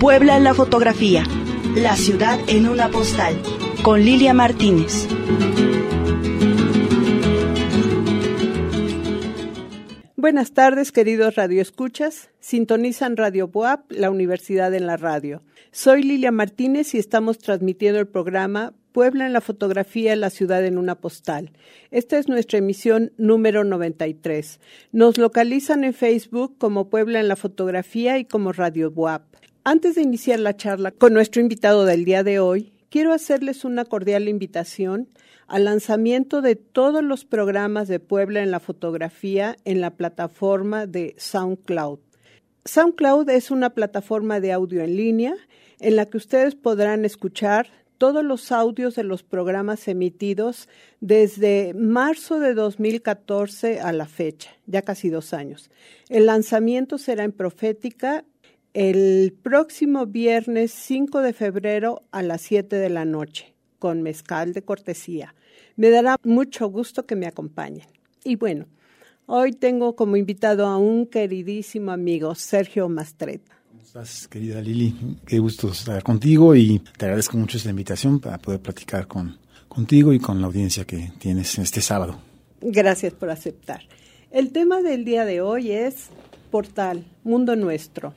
Puebla 0.00 0.38
en 0.38 0.44
la 0.44 0.54
fotografía, 0.54 1.24
la 1.76 1.94
ciudad 1.94 2.40
en 2.46 2.66
una 2.66 2.88
postal, 2.88 3.34
con 3.82 4.02
Lilia 4.02 4.32
Martínez. 4.32 5.06
Buenas 10.16 10.54
tardes, 10.54 10.90
queridos 10.90 11.34
radioescuchas. 11.34 12.30
Sintonizan 12.40 13.18
Radio 13.18 13.48
Boap, 13.48 13.92
la 13.92 14.10
Universidad 14.10 14.72
en 14.72 14.86
la 14.86 14.96
Radio. 14.96 15.42
Soy 15.70 16.02
Lilia 16.02 16.32
Martínez 16.32 16.94
y 16.94 16.98
estamos 16.98 17.36
transmitiendo 17.36 18.00
el 18.00 18.08
programa 18.08 18.72
Puebla 18.92 19.26
en 19.26 19.34
la 19.34 19.42
fotografía, 19.42 20.16
la 20.16 20.30
ciudad 20.30 20.64
en 20.64 20.78
una 20.78 20.94
postal. 20.94 21.52
Esta 21.90 22.18
es 22.18 22.26
nuestra 22.26 22.58
emisión 22.58 23.12
número 23.18 23.64
93. 23.64 24.60
Nos 24.92 25.18
localizan 25.18 25.84
en 25.84 25.92
Facebook 25.92 26.56
como 26.56 26.88
Puebla 26.88 27.20
en 27.20 27.28
la 27.28 27.36
fotografía 27.36 28.16
y 28.16 28.24
como 28.24 28.52
Radio 28.52 28.90
Boap. 28.90 29.30
Antes 29.62 29.94
de 29.94 30.02
iniciar 30.02 30.40
la 30.40 30.56
charla 30.56 30.90
con 30.90 31.12
nuestro 31.12 31.42
invitado 31.42 31.84
del 31.84 32.06
día 32.06 32.22
de 32.24 32.38
hoy, 32.38 32.72
quiero 32.88 33.12
hacerles 33.12 33.66
una 33.66 33.84
cordial 33.84 34.26
invitación 34.26 35.10
al 35.48 35.64
lanzamiento 35.66 36.40
de 36.40 36.56
todos 36.56 37.04
los 37.04 37.26
programas 37.26 37.86
de 37.86 38.00
Puebla 38.00 38.42
en 38.42 38.52
la 38.52 38.60
fotografía 38.60 39.58
en 39.66 39.82
la 39.82 39.90
plataforma 39.90 40.86
de 40.86 41.14
SoundCloud. 41.18 41.98
SoundCloud 42.64 43.28
es 43.28 43.50
una 43.50 43.70
plataforma 43.70 44.40
de 44.40 44.52
audio 44.52 44.80
en 44.82 44.96
línea 44.96 45.34
en 45.78 45.96
la 45.96 46.06
que 46.06 46.16
ustedes 46.16 46.54
podrán 46.54 47.04
escuchar 47.04 47.66
todos 47.98 48.24
los 48.24 48.52
audios 48.52 48.94
de 48.94 49.04
los 49.04 49.22
programas 49.22 49.88
emitidos 49.88 50.70
desde 51.00 51.74
marzo 51.74 52.40
de 52.40 52.54
2014 52.54 53.80
a 53.80 53.92
la 53.92 54.06
fecha, 54.06 54.52
ya 54.64 54.80
casi 54.80 55.10
dos 55.10 55.34
años. 55.34 55.70
El 56.08 56.24
lanzamiento 56.24 56.96
será 56.96 57.24
en 57.24 57.32
Profética 57.32 58.24
el 58.74 59.32
próximo 59.42 60.06
viernes 60.06 60.70
5 60.72 61.20
de 61.22 61.32
febrero 61.32 62.02
a 62.12 62.22
las 62.22 62.40
7 62.42 62.76
de 62.76 62.88
la 62.88 63.04
noche, 63.04 63.52
con 63.78 64.02
mezcal 64.02 64.52
de 64.52 64.62
cortesía. 64.62 65.34
Me 65.76 65.90
dará 65.90 66.16
mucho 66.22 66.68
gusto 66.68 67.06
que 67.06 67.16
me 67.16 67.26
acompañen. 67.26 67.86
Y 68.22 68.36
bueno, 68.36 68.66
hoy 69.26 69.52
tengo 69.52 69.96
como 69.96 70.16
invitado 70.16 70.66
a 70.66 70.78
un 70.78 71.06
queridísimo 71.06 71.90
amigo, 71.90 72.34
Sergio 72.34 72.88
Mastreta. 72.88 73.56
¿Cómo 73.68 73.82
estás, 73.82 74.28
querida 74.28 74.60
Lili? 74.60 74.94
Qué 75.26 75.38
gusto 75.38 75.70
estar 75.70 76.02
contigo 76.02 76.54
y 76.54 76.80
te 76.96 77.06
agradezco 77.06 77.36
mucho 77.36 77.56
esta 77.56 77.70
invitación 77.70 78.20
para 78.20 78.38
poder 78.38 78.60
platicar 78.60 79.08
con, 79.08 79.36
contigo 79.68 80.12
y 80.12 80.20
con 80.20 80.40
la 80.40 80.46
audiencia 80.46 80.84
que 80.84 81.12
tienes 81.18 81.58
este 81.58 81.80
sábado. 81.80 82.20
Gracias 82.60 83.14
por 83.14 83.30
aceptar. 83.30 83.82
El 84.30 84.52
tema 84.52 84.80
del 84.80 85.04
día 85.04 85.24
de 85.24 85.40
hoy 85.40 85.72
es 85.72 86.10
Portal, 86.50 87.04
Mundo 87.24 87.56
Nuestro, 87.56 88.14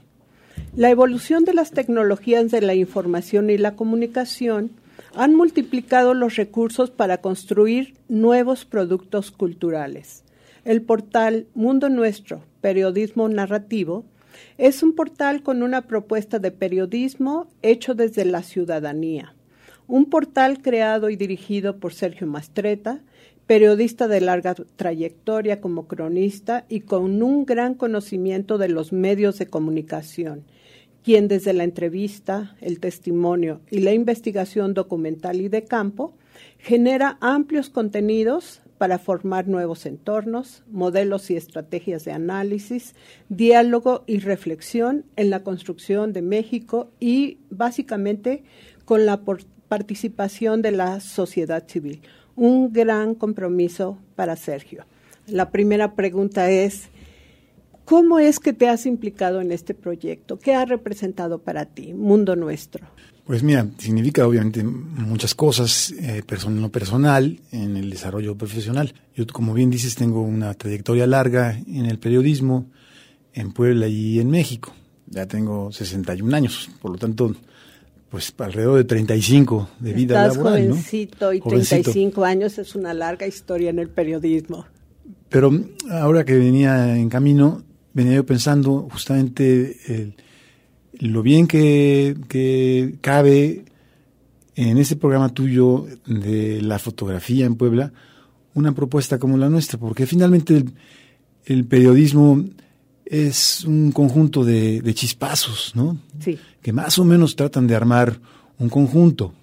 la 0.75 0.89
evolución 0.89 1.45
de 1.45 1.53
las 1.53 1.71
tecnologías 1.71 2.49
de 2.49 2.61
la 2.61 2.73
información 2.73 3.49
y 3.49 3.57
la 3.57 3.75
comunicación 3.75 4.71
han 5.15 5.35
multiplicado 5.35 6.13
los 6.13 6.35
recursos 6.35 6.89
para 6.89 7.19
construir 7.19 7.95
nuevos 8.09 8.65
productos 8.65 9.31
culturales. 9.31 10.23
El 10.65 10.81
portal 10.81 11.45
Mundo 11.53 11.89
Nuestro, 11.89 12.43
Periodismo 12.61 13.29
Narrativo, 13.29 14.05
es 14.57 14.81
un 14.81 14.95
portal 14.95 15.43
con 15.43 15.61
una 15.61 15.83
propuesta 15.83 16.39
de 16.39 16.51
periodismo 16.51 17.47
hecho 17.61 17.95
desde 17.95 18.25
la 18.25 18.43
ciudadanía. 18.43 19.35
Un 19.87 20.05
portal 20.05 20.61
creado 20.61 21.09
y 21.09 21.15
dirigido 21.15 21.77
por 21.77 21.93
Sergio 21.93 22.25
Mastreta, 22.25 23.01
periodista 23.47 24.07
de 24.07 24.21
larga 24.21 24.55
trayectoria 24.75 25.59
como 25.59 25.87
cronista 25.87 26.65
y 26.69 26.81
con 26.81 27.21
un 27.21 27.45
gran 27.45 27.75
conocimiento 27.75 28.57
de 28.57 28.69
los 28.69 28.93
medios 28.93 29.37
de 29.37 29.47
comunicación, 29.47 30.45
quien 31.03 31.27
desde 31.27 31.53
la 31.53 31.63
entrevista, 31.63 32.55
el 32.61 32.79
testimonio 32.79 33.61
y 33.69 33.79
la 33.79 33.93
investigación 33.93 34.73
documental 34.73 35.41
y 35.41 35.49
de 35.49 35.65
campo 35.65 36.13
genera 36.57 37.17
amplios 37.19 37.69
contenidos 37.69 38.61
para 38.77 38.97
formar 38.97 39.47
nuevos 39.47 39.85
entornos, 39.85 40.63
modelos 40.69 41.29
y 41.29 41.37
estrategias 41.37 42.05
de 42.05 42.11
análisis, 42.11 42.95
diálogo 43.29 44.03
y 44.07 44.19
reflexión 44.19 45.05
en 45.15 45.29
la 45.29 45.43
construcción 45.43 46.11
de 46.11 46.21
México 46.21 46.91
y 46.99 47.37
básicamente 47.49 48.43
con 48.85 49.05
la 49.05 49.21
participación 49.69 50.61
de 50.61 50.71
la 50.71 50.99
sociedad 50.99 51.67
civil. 51.67 52.01
Un 52.35 52.73
gran 52.73 53.15
compromiso 53.15 53.97
para 54.15 54.35
Sergio. 54.35 54.85
La 55.27 55.51
primera 55.51 55.93
pregunta 55.95 56.49
es, 56.49 56.89
¿Cómo 57.85 58.17
es 58.17 58.39
que 58.39 58.53
te 58.53 58.69
has 58.69 58.85
implicado 58.85 59.41
en 59.41 59.51
este 59.51 59.73
proyecto? 59.73 60.39
¿Qué 60.39 60.55
ha 60.55 60.63
representado 60.63 61.39
para 61.39 61.65
ti, 61.65 61.93
Mundo 61.93 62.35
Nuestro? 62.35 62.87
Pues 63.25 63.43
mira, 63.43 63.67
significa 63.77 64.25
obviamente 64.25 64.63
muchas 64.63 65.35
cosas 65.35 65.91
eh, 65.91 66.23
en 66.45 66.61
lo 66.61 66.69
personal, 66.69 67.39
en 67.51 67.75
el 67.75 67.89
desarrollo 67.89 68.37
profesional. 68.37 68.93
Yo, 69.15 69.25
como 69.27 69.53
bien 69.53 69.69
dices, 69.69 69.95
tengo 69.95 70.21
una 70.21 70.53
trayectoria 70.53 71.07
larga 71.07 71.57
en 71.67 71.85
el 71.85 71.99
periodismo, 71.99 72.69
en 73.33 73.51
Puebla 73.51 73.87
y 73.87 74.19
en 74.19 74.29
México. 74.29 74.73
Ya 75.07 75.25
tengo 75.25 75.71
61 75.71 76.35
años, 76.35 76.69
por 76.81 76.91
lo 76.91 76.97
tanto, 76.97 77.35
pues 78.13 78.31
alrededor 78.37 78.77
de 78.77 78.83
35 78.83 79.69
de 79.79 79.91
vida 79.91 80.21
Estás 80.21 80.37
laboral. 80.37 80.69
Jovencito 80.69 81.33
y 81.33 81.41
35 81.41 82.23
años 82.23 82.59
es 82.59 82.75
una 82.75 82.93
larga 82.93 83.25
historia 83.25 83.71
en 83.71 83.79
el 83.79 83.89
periodismo. 83.89 84.67
Pero 85.29 85.51
ahora 85.89 86.23
que 86.23 86.37
venía 86.37 86.95
en 86.95 87.09
camino, 87.09 87.63
venía 87.91 88.13
yo 88.13 88.23
pensando 88.23 88.87
justamente 88.91 90.13
lo 90.99 91.23
bien 91.23 91.47
que, 91.47 92.15
que, 92.27 92.97
cabe 93.01 93.65
en 94.55 94.77
ese 94.77 94.95
programa 94.95 95.29
tuyo 95.29 95.87
de 96.05 96.61
la 96.61 96.77
fotografía 96.77 97.47
en 97.47 97.55
Puebla 97.55 97.93
una 98.53 98.75
propuesta 98.75 99.17
como 99.17 99.37
la 99.37 99.49
nuestra, 99.49 99.79
porque 99.79 100.05
finalmente 100.05 100.65
el, 101.45 101.65
periodismo 101.65 102.45
es 103.13 103.63
un 103.63 103.91
conjunto 103.91 104.43
de, 104.43 104.81
chispazos, 104.95 105.73
¿no? 105.75 105.99
Sí. 106.19 106.39
Que 106.63 106.73
más 106.73 106.97
o 106.97 107.05
menos 107.05 107.35
tratan 107.35 107.67
de 107.67 107.75
armar 107.75 108.19
un 108.57 108.69
conjunto. 108.69 109.33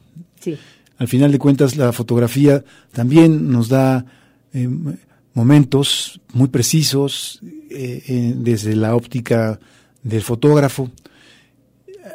Sí. 0.41 0.58
Al 0.98 1.06
final 1.06 1.31
de 1.31 1.38
cuentas, 1.38 1.76
la 1.76 1.92
fotografía 1.92 2.64
también 2.92 3.50
nos 3.50 3.69
da 3.69 4.04
eh, 4.53 4.69
momentos 5.34 6.20
muy 6.32 6.48
precisos 6.48 7.38
eh, 7.70 8.03
eh, 8.09 8.34
desde 8.36 8.75
la 8.75 8.97
óptica 8.97 9.60
del 10.03 10.22
fotógrafo. 10.22 10.91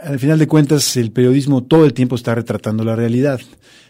Al 0.04 0.20
final 0.20 0.38
de 0.38 0.48
cuentas, 0.48 0.98
el 0.98 1.12
periodismo 1.12 1.64
todo 1.64 1.86
el 1.86 1.94
tiempo 1.94 2.18
está 2.18 2.36
retratando 2.36 2.84
la 2.84 2.98
realidad. 2.98 3.40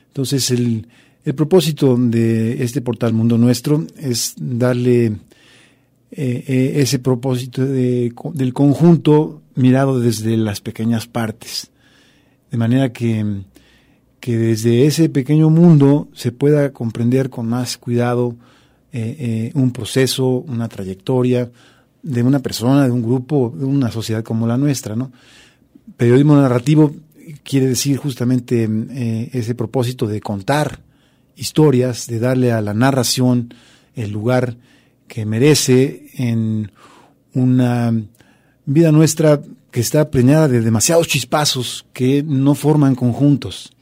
Entonces, 0.09 0.51
el, 0.51 0.87
el 1.23 1.33
propósito 1.33 1.97
de 1.97 2.63
este 2.63 2.81
portal 2.81 3.13
Mundo 3.13 3.39
Nuestro 3.39 3.87
es 3.97 4.35
darle 4.37 5.13
eh, 6.15 6.73
ese 6.77 6.99
propósito 6.99 7.65
de, 7.65 8.13
del 8.33 8.53
conjunto 8.53 9.41
mirado 9.55 9.99
desde 9.99 10.37
las 10.37 10.61
pequeñas 10.61 11.07
partes. 11.07 11.71
De 12.51 12.57
manera 12.57 12.91
que, 12.93 13.43
que 14.19 14.37
desde 14.37 14.85
ese 14.85 15.09
pequeño 15.09 15.49
mundo 15.49 16.07
se 16.13 16.31
pueda 16.31 16.71
comprender 16.71 17.29
con 17.29 17.47
más 17.47 17.77
cuidado 17.77 18.35
eh, 18.97 19.15
eh, 19.19 19.51
un 19.55 19.71
proceso, 19.71 20.25
una 20.25 20.69
trayectoria 20.69 21.51
de 22.01 22.23
una 22.23 22.39
persona, 22.39 22.85
de 22.85 22.91
un 22.91 23.01
grupo, 23.01 23.53
de 23.53 23.65
una 23.65 23.91
sociedad 23.91 24.23
como 24.23 24.47
la 24.47 24.57
nuestra. 24.57 24.95
Periodismo 25.97 26.37
narrativo 26.37 26.95
quiere 27.43 27.67
decir 27.67 27.97
justamente 27.97 28.69
eh, 28.71 29.29
ese 29.33 29.53
propósito 29.53 30.07
de 30.07 30.21
contar 30.21 30.79
historias, 31.35 32.07
de 32.07 32.19
darle 32.19 32.53
a 32.53 32.61
la 32.61 32.73
narración 32.73 33.53
el 33.95 34.11
lugar 34.11 34.55
que 35.07 35.25
merece 35.25 36.07
en 36.15 36.71
una 37.33 37.93
vida 38.65 38.91
nuestra 38.91 39.41
que 39.71 39.81
está 39.81 40.09
preñada 40.09 40.47
de 40.47 40.61
demasiados 40.61 41.07
chispazos 41.07 41.85
que 41.93 42.23
no 42.23 42.55
forman 42.55 42.95
conjuntos. 42.95 43.73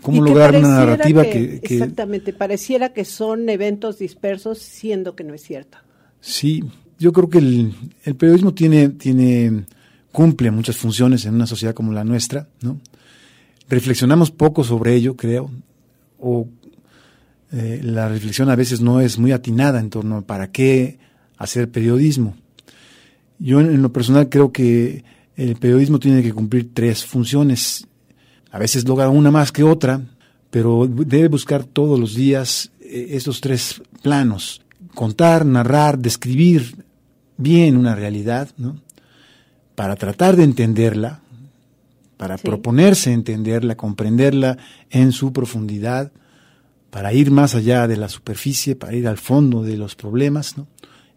¿Cómo 0.00 0.20
lograr 0.22 0.56
una 0.56 0.68
narrativa 0.68 1.22
que, 1.24 1.60
Exactamente, 1.62 2.32
pareciera 2.32 2.92
que 2.92 3.04
son 3.04 3.48
eventos 3.48 3.98
dispersos, 3.98 4.58
siendo 4.58 5.14
que 5.14 5.22
no 5.22 5.32
es 5.32 5.42
cierto. 5.42 5.78
Sí, 6.20 6.64
yo 6.98 7.12
creo 7.12 7.28
que 7.28 7.38
el, 7.38 7.74
periodismo 8.16 8.52
tiene, 8.52 8.88
tiene, 8.88 9.64
cumple 10.10 10.50
muchas 10.50 10.76
funciones 10.76 11.24
en 11.24 11.34
una 11.34 11.46
sociedad 11.46 11.74
como 11.74 11.92
la 11.92 12.02
nuestra, 12.02 12.48
¿no? 12.62 12.80
Reflexionamos 13.68 14.30
poco 14.30 14.64
sobre 14.64 14.94
ello, 14.94 15.16
creo, 15.16 15.50
o 16.18 16.48
eh, 17.52 17.80
la 17.82 18.08
reflexión 18.08 18.50
a 18.50 18.56
veces 18.56 18.80
no 18.80 19.00
es 19.00 19.18
muy 19.18 19.32
atinada 19.32 19.80
en 19.80 19.90
torno 19.90 20.18
a 20.18 20.22
para 20.22 20.50
qué 20.50 20.98
hacer 21.36 21.70
periodismo. 21.70 22.36
Yo 23.38 23.60
en 23.60 23.82
lo 23.82 23.92
personal 23.92 24.28
creo 24.28 24.52
que 24.52 25.04
el 25.36 25.56
periodismo 25.56 25.98
tiene 25.98 26.22
que 26.22 26.32
cumplir 26.32 26.70
tres 26.72 27.04
funciones 27.04 27.86
a 28.52 28.58
veces 28.58 28.86
logra 28.86 29.08
una 29.08 29.30
más 29.30 29.50
que 29.50 29.64
otra, 29.64 30.02
pero 30.50 30.86
debe 30.86 31.28
buscar 31.28 31.64
todos 31.64 31.98
los 31.98 32.14
días 32.14 32.70
eh, 32.80 33.08
estos 33.12 33.40
tres 33.40 33.82
planos. 34.02 34.60
Contar, 34.94 35.46
narrar, 35.46 35.98
describir 35.98 36.84
bien 37.38 37.78
una 37.78 37.94
realidad, 37.94 38.50
¿no? 38.58 38.76
Para 39.74 39.96
tratar 39.96 40.36
de 40.36 40.44
entenderla, 40.44 41.22
para 42.18 42.36
proponerse 42.36 43.14
entenderla, 43.14 43.74
comprenderla 43.74 44.58
en 44.90 45.12
su 45.12 45.32
profundidad, 45.32 46.12
para 46.92 47.14
ir 47.14 47.30
más 47.30 47.54
allá 47.54 47.88
de 47.88 47.96
la 47.96 48.10
superficie, 48.10 48.76
para 48.76 48.94
ir 48.94 49.08
al 49.08 49.16
fondo 49.16 49.62
de 49.62 49.78
los 49.78 49.96
problemas, 49.96 50.56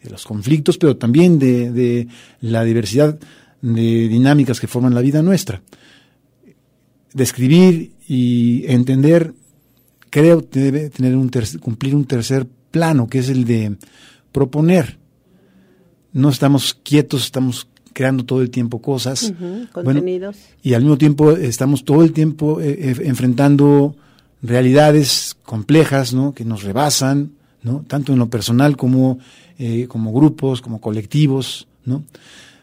de 0.02 0.10
los 0.10 0.24
conflictos, 0.24 0.78
pero 0.78 0.96
también 0.96 1.38
de, 1.38 1.70
de 1.70 2.08
la 2.40 2.64
diversidad 2.64 3.20
de 3.62 4.08
dinámicas 4.08 4.62
que 4.62 4.70
forman 4.70 4.96
la 4.96 5.02
vida 5.02 5.22
nuestra. 5.22 5.62
Describir 7.12 7.92
y 8.08 8.64
entender, 8.68 9.34
creo 10.10 10.50
que 10.50 10.62
debe 10.62 10.90
tener 10.90 11.14
un 11.14 11.30
cumplir 11.60 11.94
un 11.94 12.06
tercer 12.06 12.48
plano, 12.72 13.08
que 13.08 13.20
es 13.20 13.28
el 13.28 13.44
de 13.44 13.76
proponer. 14.32 14.98
No 16.14 16.30
estamos 16.30 16.74
quietos, 16.74 17.26
estamos 17.26 17.68
creando 17.92 18.24
todo 18.24 18.42
el 18.42 18.50
tiempo 18.50 18.82
cosas. 18.82 19.34
contenidos. 19.74 20.38
y 20.64 20.74
al 20.74 20.84
mismo 20.84 20.98
tiempo 20.98 21.32
estamos 21.32 21.84
todo 21.84 22.02
el 22.02 22.14
tiempo 22.14 22.62
eh, 22.62 22.78
eh, 22.80 22.96
enfrentando 23.04 23.98
realidades 24.48 25.38
complejas, 25.44 26.14
¿no? 26.14 26.34
Que 26.34 26.46
nos 26.46 26.64
rebasan, 26.64 27.32
¿no? 27.64 27.84
Tanto 27.88 28.14
en 28.14 28.20
lo 28.20 28.30
personal 28.30 28.78
como, 28.78 29.20
eh, 29.58 29.88
como 29.88 30.14
grupos, 30.14 30.62
como 30.62 30.82
colectivos, 30.82 31.68
¿no? 31.86 32.04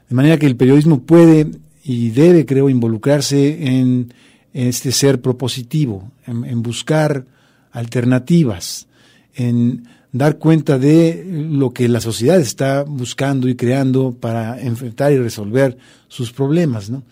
De 0.08 0.14
manera 0.14 0.38
que 0.38 0.46
el 0.46 0.56
periodismo 0.56 1.02
puede 1.02 1.50
y 1.84 2.10
debe, 2.10 2.46
creo, 2.46 2.68
involucrarse 2.68 3.66
en, 3.66 4.12
este 4.52 4.92
ser 4.92 5.22
propositivo, 5.22 6.12
en 6.26 6.62
buscar 6.62 7.24
alternativas, 7.72 8.86
en 9.34 9.84
dar 10.12 10.38
cuenta 10.38 10.78
de 10.78 11.24
lo 11.26 11.72
que 11.72 11.88
la 11.88 12.00
sociedad 12.00 12.38
está 12.38 12.82
buscando 12.82 13.48
y 13.48 13.56
creando 13.56 14.12
para 14.12 14.60
enfrentar 14.60 15.12
y 15.12 15.18
resolver 15.18 15.78
sus 16.08 16.32
problemas. 16.32 16.90
¿no? 16.90 17.02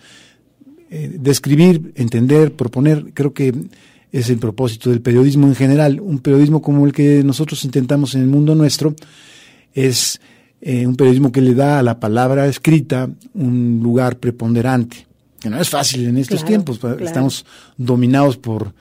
Eh, 0.91 1.17
describir, 1.19 1.93
entender, 1.97 2.53
proponer, 2.53 3.13
creo 3.15 3.33
que 3.33 3.55
es 4.13 4.31
el 4.31 4.39
propósito 4.39 4.91
del 4.91 5.01
periodismo 5.01 5.47
en 5.47 5.55
general. 5.55 6.01
Un 6.01 6.19
periodismo 6.19 6.63
como 6.63 6.87
el 6.87 6.93
que 6.93 7.23
nosotros 7.25 7.65
intentamos 7.65 8.15
en 8.15 8.23
el 8.23 8.27
mundo 8.27 8.55
nuestro 8.55 8.95
es 9.73 10.21
eh, 10.61 10.87
un 10.87 10.97
periodismo 10.97 11.33
que 11.33 11.41
le 11.41 11.55
da 11.55 11.79
a 11.79 11.83
la 11.83 12.01
palabra 12.01 12.47
escrita 12.47 13.09
un 13.35 13.81
lugar 13.83 14.19
preponderante, 14.19 15.07
que 15.39 15.49
no 15.49 15.61
es 15.61 15.69
fácil 15.69 16.07
en 16.07 16.19
estos 16.19 16.45
tiempos. 16.45 16.81
Estamos 17.01 17.47
dominados 17.77 18.37
por, 18.37 18.75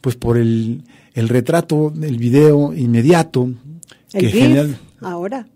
pues, 0.00 0.16
por 0.16 0.38
el, 0.38 0.82
el 1.14 1.28
retrato, 1.28 1.92
el 2.00 2.16
video 2.18 2.72
inmediato, 2.72 3.50
el 4.12 4.32
que 4.32 4.74
ahora. 5.00 5.46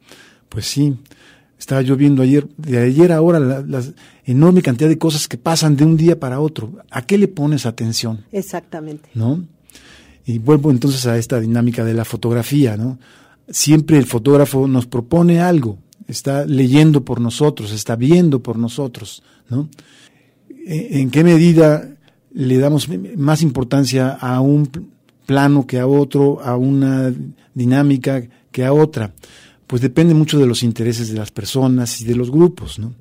Pues 0.49 0.67
sí, 0.67 0.97
estaba 1.59 1.83
yo 1.83 1.97
viendo 1.97 2.23
ayer, 2.23 2.49
de 2.57 2.79
ayer 2.79 3.13
a 3.13 3.17
ahora, 3.17 3.39
la, 3.39 3.83
enorme 4.31 4.63
cantidad 4.63 4.89
de 4.89 4.99
cosas 4.99 5.29
que 5.29 5.37
pasan 5.37 5.77
de 5.77 5.85
un 5.85 5.97
día 5.97 6.19
para 6.19 6.41
otro. 6.41 6.73
¿A 6.91 7.03
qué 7.03 7.19
le 7.19 7.29
pones 7.29 7.67
atención? 7.67 8.25
Exactamente. 8.33 9.09
¿No? 9.15 9.45
Y 10.25 10.39
vuelvo 10.39 10.71
entonces 10.71 11.07
a 11.07 11.19
esta 11.19 11.41
dinámica 11.41 11.85
de 11.85 11.95
la 11.95 12.05
fotografía, 12.05 12.77
¿no? 12.77 12.99
Siempre 13.49 13.99
el 13.99 14.07
fotógrafo 14.07 14.69
nos 14.69 14.87
propone 14.87 15.41
algo, 15.41 15.79
está 16.07 16.47
leyendo 16.47 17.05
por 17.05 17.21
nosotros, 17.21 17.73
está 17.73 17.97
viendo 17.97 18.43
por 18.43 18.57
nosotros, 18.57 19.23
¿no? 19.49 19.69
¿E, 20.67 21.01
¿En 21.01 21.11
qué 21.11 21.25
medida 21.25 21.89
le 22.33 22.59
damos 22.59 22.89
más 23.17 23.43
importancia 23.43 24.11
a 24.11 24.41
un 24.41 24.71
plano 25.27 25.67
que 25.67 25.79
a 25.79 25.87
otro, 25.87 26.41
a 26.43 26.57
una 26.57 27.13
dinámica 27.55 28.23
que 28.51 28.65
a 28.65 28.73
otra. 28.73 29.15
Pues 29.67 29.83
depende 29.83 30.15
mucho 30.15 30.39
de 30.39 30.47
los 30.47 30.63
intereses 30.63 31.09
de 31.09 31.19
las 31.19 31.31
personas 31.31 32.01
y 32.01 32.05
de 32.05 32.17
los 32.17 32.31
grupos, 32.31 32.79
¿no? 32.79 32.95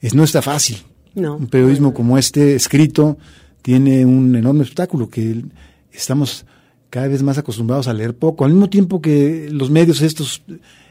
Es, 0.00 0.14
no 0.14 0.24
está 0.24 0.42
fácil. 0.42 0.78
No. 1.14 1.36
Un 1.36 1.48
periodismo 1.48 1.92
como 1.92 2.18
este, 2.18 2.54
escrito, 2.54 3.18
tiene 3.62 4.04
un 4.04 4.34
enorme 4.34 4.62
obstáculo 4.62 5.08
que 5.08 5.44
estamos 5.92 6.46
cada 6.88 7.08
vez 7.08 7.22
más 7.22 7.38
acostumbrados 7.38 7.88
a 7.88 7.94
leer 7.94 8.16
poco. 8.16 8.44
Al 8.44 8.52
mismo 8.52 8.68
tiempo 8.68 9.00
que 9.00 9.48
los 9.50 9.70
medios 9.70 10.02
estos 10.02 10.42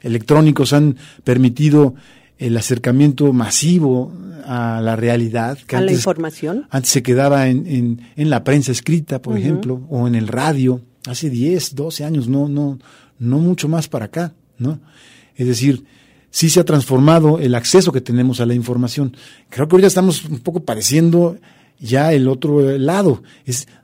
electrónicos 0.02 0.74
han 0.74 0.98
permitido 1.24 1.96
el 2.38 2.56
acercamiento 2.56 3.34
masivo 3.34 4.14
a 4.46 4.82
la 4.82 4.96
realidad. 4.96 5.58
Que 5.68 5.76
a 5.76 5.82
la 5.82 5.92
información. 5.92 6.66
Antes 6.70 6.92
se 6.92 7.04
quedaba 7.04 7.48
en, 7.48 8.02
en, 8.16 8.30
la 8.30 8.44
prensa 8.46 8.72
escrita, 8.72 9.22
por 9.22 9.38
ejemplo, 9.38 9.86
o 9.90 10.08
en 10.08 10.16
el 10.16 10.28
radio. 10.28 10.82
Hace 11.06 11.30
10, 11.30 11.76
12 11.76 12.06
años, 12.06 12.28
no, 12.28 12.48
no, 12.48 12.80
no 13.20 13.40
mucho 13.40 13.68
más 13.68 13.88
para 13.88 14.06
acá, 14.06 14.34
¿no? 14.58 14.80
Es 15.36 15.48
decir, 15.48 15.84
sí 16.32 16.50
se 16.50 16.60
ha 16.60 16.66
transformado 16.66 17.40
el 17.40 17.56
acceso 17.56 17.92
que 17.92 18.02
tenemos 18.02 18.40
a 18.40 18.46
la 18.46 18.54
información. 18.54 19.16
Creo 19.50 19.68
que 19.68 19.76
hoy 19.76 19.82
ya 19.82 19.88
estamos 19.88 20.26
un 20.26 20.40
poco 20.40 20.62
pareciendo 20.62 21.38
ya 21.80 22.14
el 22.14 22.28
otro 22.28 22.78
lado. 22.78 23.24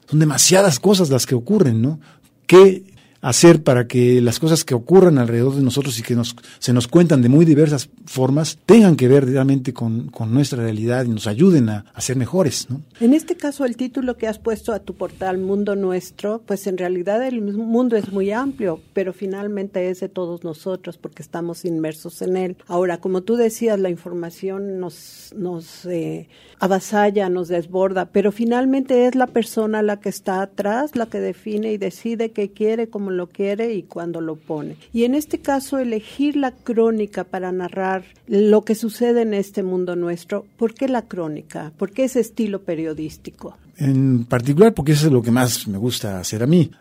Son 0.10 0.20
demasiadas 0.20 0.80
cosas 0.80 1.10
las 1.10 1.26
que 1.26 1.36
ocurren, 1.36 1.82
¿no? 1.82 2.00
¿Qué 2.48 2.84
hacer 3.26 3.64
para 3.64 3.88
que 3.88 4.22
las 4.22 4.40
cosas 4.40 4.64
que 4.64 4.76
ocurran 4.76 5.18
alrededor 5.18 5.56
de 5.56 5.64
nosotros 5.64 5.98
y 5.98 6.04
que 6.04 6.16
nos, 6.16 6.36
se 6.60 6.74
nos 6.74 6.88
cuentan 6.88 7.24
de 7.24 7.30
muy 7.30 7.44
diversas 7.44 7.90
formas 8.06 8.60
tengan 8.68 8.96
que 8.96 9.08
ver 9.08 9.26
realmente 9.26 9.74
con, 9.74 10.12
nuestra 10.28 10.62
realidad 10.62 11.06
y 11.06 11.10
nos 11.10 11.26
ayuden 11.26 11.70
a, 11.70 11.86
ser 11.98 12.18
mejores. 12.18 12.70
¿no? 12.70 12.82
En 13.00 13.16
este 13.16 13.36
caso, 13.36 13.66
el 13.66 13.78
título 13.78 14.16
que 14.16 14.28
has 14.28 14.38
puesto 14.38 14.74
a 14.74 14.80
tu 14.80 14.94
portal 14.94 15.40
Mundo 15.40 15.76
Nuestro, 15.76 16.44
pues 16.46 16.68
en 16.68 16.78
realidad 16.78 17.26
el 17.26 17.42
mundo 17.42 17.96
es 17.96 18.12
muy 18.12 18.30
amplio, 18.30 18.80
pero 18.94 19.12
finalmente 19.12 19.90
es 19.90 20.02
de 20.02 20.10
todos 20.10 20.44
nosotros 20.44 20.98
porque 20.98 21.24
estamos 21.24 21.66
inmersos 21.66 22.22
en 22.22 22.38
él. 22.38 22.58
Ahora, 22.68 23.00
como 23.00 23.22
tú 23.22 23.38
decías, 23.38 23.80
la 23.80 23.90
información 23.90 24.80
nos, 24.80 25.34
nos 25.36 25.86
eh, 25.88 26.30
avasalla, 26.60 27.30
nos 27.30 27.48
desborda, 27.48 28.06
pero 28.06 28.32
finalmente 28.32 29.08
es 29.08 29.16
la 29.16 29.28
persona 29.28 29.82
la 29.82 30.00
que 30.00 30.10
está 30.10 30.42
atrás, 30.42 30.96
la 30.96 31.08
que 31.08 31.20
define 31.20 31.74
y 31.74 31.78
decide 31.78 32.32
qué 32.32 32.52
quiere, 32.52 32.88
cómo 32.88 33.15
lo 33.16 33.28
quiere 33.28 33.74
y 33.74 33.84
cuando 33.84 34.22
lo 34.22 34.36
pone. 34.36 34.78
Y 34.94 35.04
en 35.06 35.16
este 35.16 35.40
caso, 35.40 35.80
elegir 35.80 36.36
la 36.36 36.52
crónica 36.52 37.24
para 37.24 37.52
narrar 37.52 38.04
lo 38.28 38.64
que 38.64 38.76
sucede 38.76 39.24
en 39.24 39.34
este 39.34 39.64
mundo 39.64 39.96
nuestro, 39.96 40.46
¿por 40.58 40.74
qué 40.74 40.88
la 40.88 41.04
crónica? 41.04 41.72
¿Por 41.78 41.92
qué 41.92 42.04
ese 42.04 42.20
estilo 42.20 42.62
periodístico? 42.62 43.58
En 43.78 44.26
particular 44.26 44.74
porque 44.74 44.94
eso 44.94 45.08
es 45.08 45.12
lo 45.12 45.22
que 45.22 45.32
más 45.32 45.68
me 45.68 45.78
gusta 45.78 46.20
hacer 46.20 46.44
a 46.44 46.48
mí. 46.48 46.72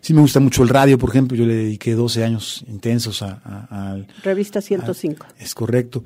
Sí 0.00 0.12
me 0.12 0.20
gusta 0.20 0.40
mucho 0.40 0.62
el 0.62 0.68
radio, 0.68 0.98
por 0.98 1.10
ejemplo, 1.10 1.36
yo 1.36 1.46
le 1.46 1.54
dediqué 1.54 1.94
12 1.94 2.24
años 2.24 2.64
intensos 2.68 3.22
a... 3.22 3.96
Revista 4.22 4.60
105. 4.60 5.26
es 5.38 5.54
correcto 5.54 6.04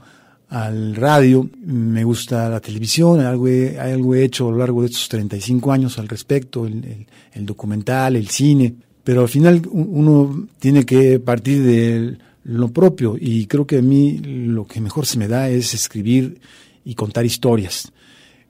al 0.53 0.95
radio, 0.95 1.49
me 1.65 2.05
gusta 2.05 2.47
la 2.51 2.61
televisión, 2.61 3.21
algo 3.21 3.49
he, 3.49 3.81
algo 3.81 4.15
he 4.15 4.23
hecho 4.23 4.49
a 4.49 4.51
lo 4.51 4.59
largo 4.59 4.83
de 4.83 4.89
estos 4.89 5.09
35 5.09 5.73
años 5.73 5.99
al 5.99 6.09
respecto, 6.09 6.67
el, 6.67 7.07
el 7.33 7.47
documental, 7.47 8.17
el 8.17 8.29
cine, 8.29 8.75
pero 9.05 9.23
al 9.23 9.29
final 9.29 9.63
uno 9.71 10.49
tiene 10.59 10.85
que 10.85 11.19
partir 11.19 11.63
de 11.63 12.19
lo 12.45 12.69
propio 12.69 13.17
y 13.19 13.47
creo 13.47 13.67
que 13.67 13.79
a 13.79 13.83
mí 13.83 14.19
lo 14.19 14.67
que 14.67 14.81
mejor 14.81 15.07
se 15.07 15.19
me 15.19 15.29
da 15.29 15.49
es 15.49 15.75
escribir 15.75 16.41
y 16.85 16.95
contar 16.95 17.25
historias, 17.25 17.93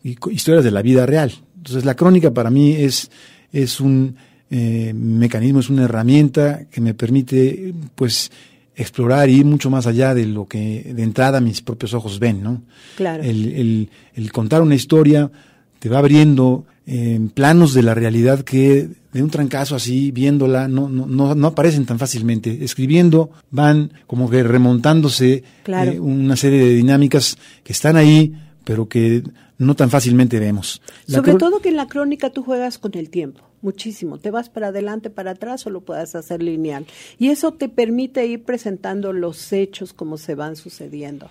historias 0.03 0.65
de 0.65 0.71
la 0.71 0.83
vida 0.83 1.07
real. 1.07 1.33
Entonces 1.57 1.85
la 1.85 1.95
crónica 1.95 2.33
para 2.33 2.51
mí 2.51 2.73
es, 2.73 3.11
es 3.53 3.81
un 3.81 4.17
eh, 4.51 4.93
mecanismo, 4.95 5.61
es 5.61 5.71
una 5.71 5.85
herramienta 5.85 6.65
que 6.71 6.81
me 6.81 6.95
permite 6.95 7.75
pues 7.95 8.31
explorar 8.75 9.29
y 9.29 9.41
ir 9.41 9.45
mucho 9.45 9.71
más 9.71 9.87
allá 9.87 10.15
de 10.15 10.27
lo 10.27 10.47
que 10.47 10.93
de 10.95 11.03
entrada 11.03 11.41
mis 11.41 11.61
propios 11.61 11.93
ojos 11.93 12.19
ven, 12.19 12.43
¿no? 12.43 12.63
Claro. 12.97 13.23
El, 13.23 13.89
el 14.15 14.33
contar 14.33 14.63
una 14.63 14.75
historia 14.75 15.31
te 15.79 15.89
va 15.89 15.99
abriendo 15.99 16.65
en 16.87 17.31
planos 17.31 17.75
de 17.75 17.83
la 17.83 17.95
realidad 17.95 18.41
que 18.41 18.89
de 19.13 19.23
un 19.23 19.31
trancazo 19.31 19.77
así, 19.77 20.11
viéndola, 20.11 20.69
no, 20.69 20.89
no, 20.89 21.35
no, 21.35 21.47
aparecen 21.47 21.85
tan 21.85 21.99
fácilmente. 21.99 22.65
Escribiendo 22.65 23.31
van 23.51 23.93
como 24.07 24.31
que 24.31 24.43
remontándose 24.43 25.45
eh, 25.67 26.01
una 26.01 26.37
serie 26.37 26.65
de 26.65 26.75
dinámicas 26.75 27.37
que 27.63 27.73
están 27.73 27.97
ahí, 27.97 28.35
pero 28.65 28.89
que 28.89 29.23
no 29.59 29.77
tan 29.77 29.91
fácilmente 29.91 30.39
vemos. 30.39 30.81
Sobre 31.07 31.35
todo 31.35 31.61
que 31.61 31.69
en 31.69 31.77
la 31.77 31.89
crónica 31.89 32.31
tú 32.31 32.43
juegas 32.43 32.79
con 32.79 32.97
el 32.97 33.11
tiempo, 33.11 33.43
muchísimo. 33.61 34.19
Te 34.19 34.31
vas 34.31 34.49
para 34.49 34.69
adelante, 34.69 35.11
para 35.11 35.33
atrás 35.33 35.67
o 35.67 35.71
lo 35.71 35.83
puedes 35.83 36.15
hacer 36.15 36.43
lineal. 36.43 36.87
Y 37.19 37.29
eso 37.29 37.53
te 37.53 37.69
permite 37.69 38.27
ir 38.27 38.45
presentando 38.45 39.13
los 39.13 39.53
hechos 39.53 39.93
como 39.93 40.17
se 40.17 40.35
van 40.35 40.57
sucediendo. 40.57 41.29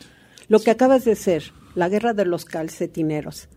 Lo 0.48 0.60
que 0.60 0.70
acabas 0.70 1.04
de 1.04 1.16
ser, 1.16 1.52
la 1.74 1.90
guerra 1.90 2.14
de 2.14 2.26
los 2.26 2.46
calcetineros 2.46 3.50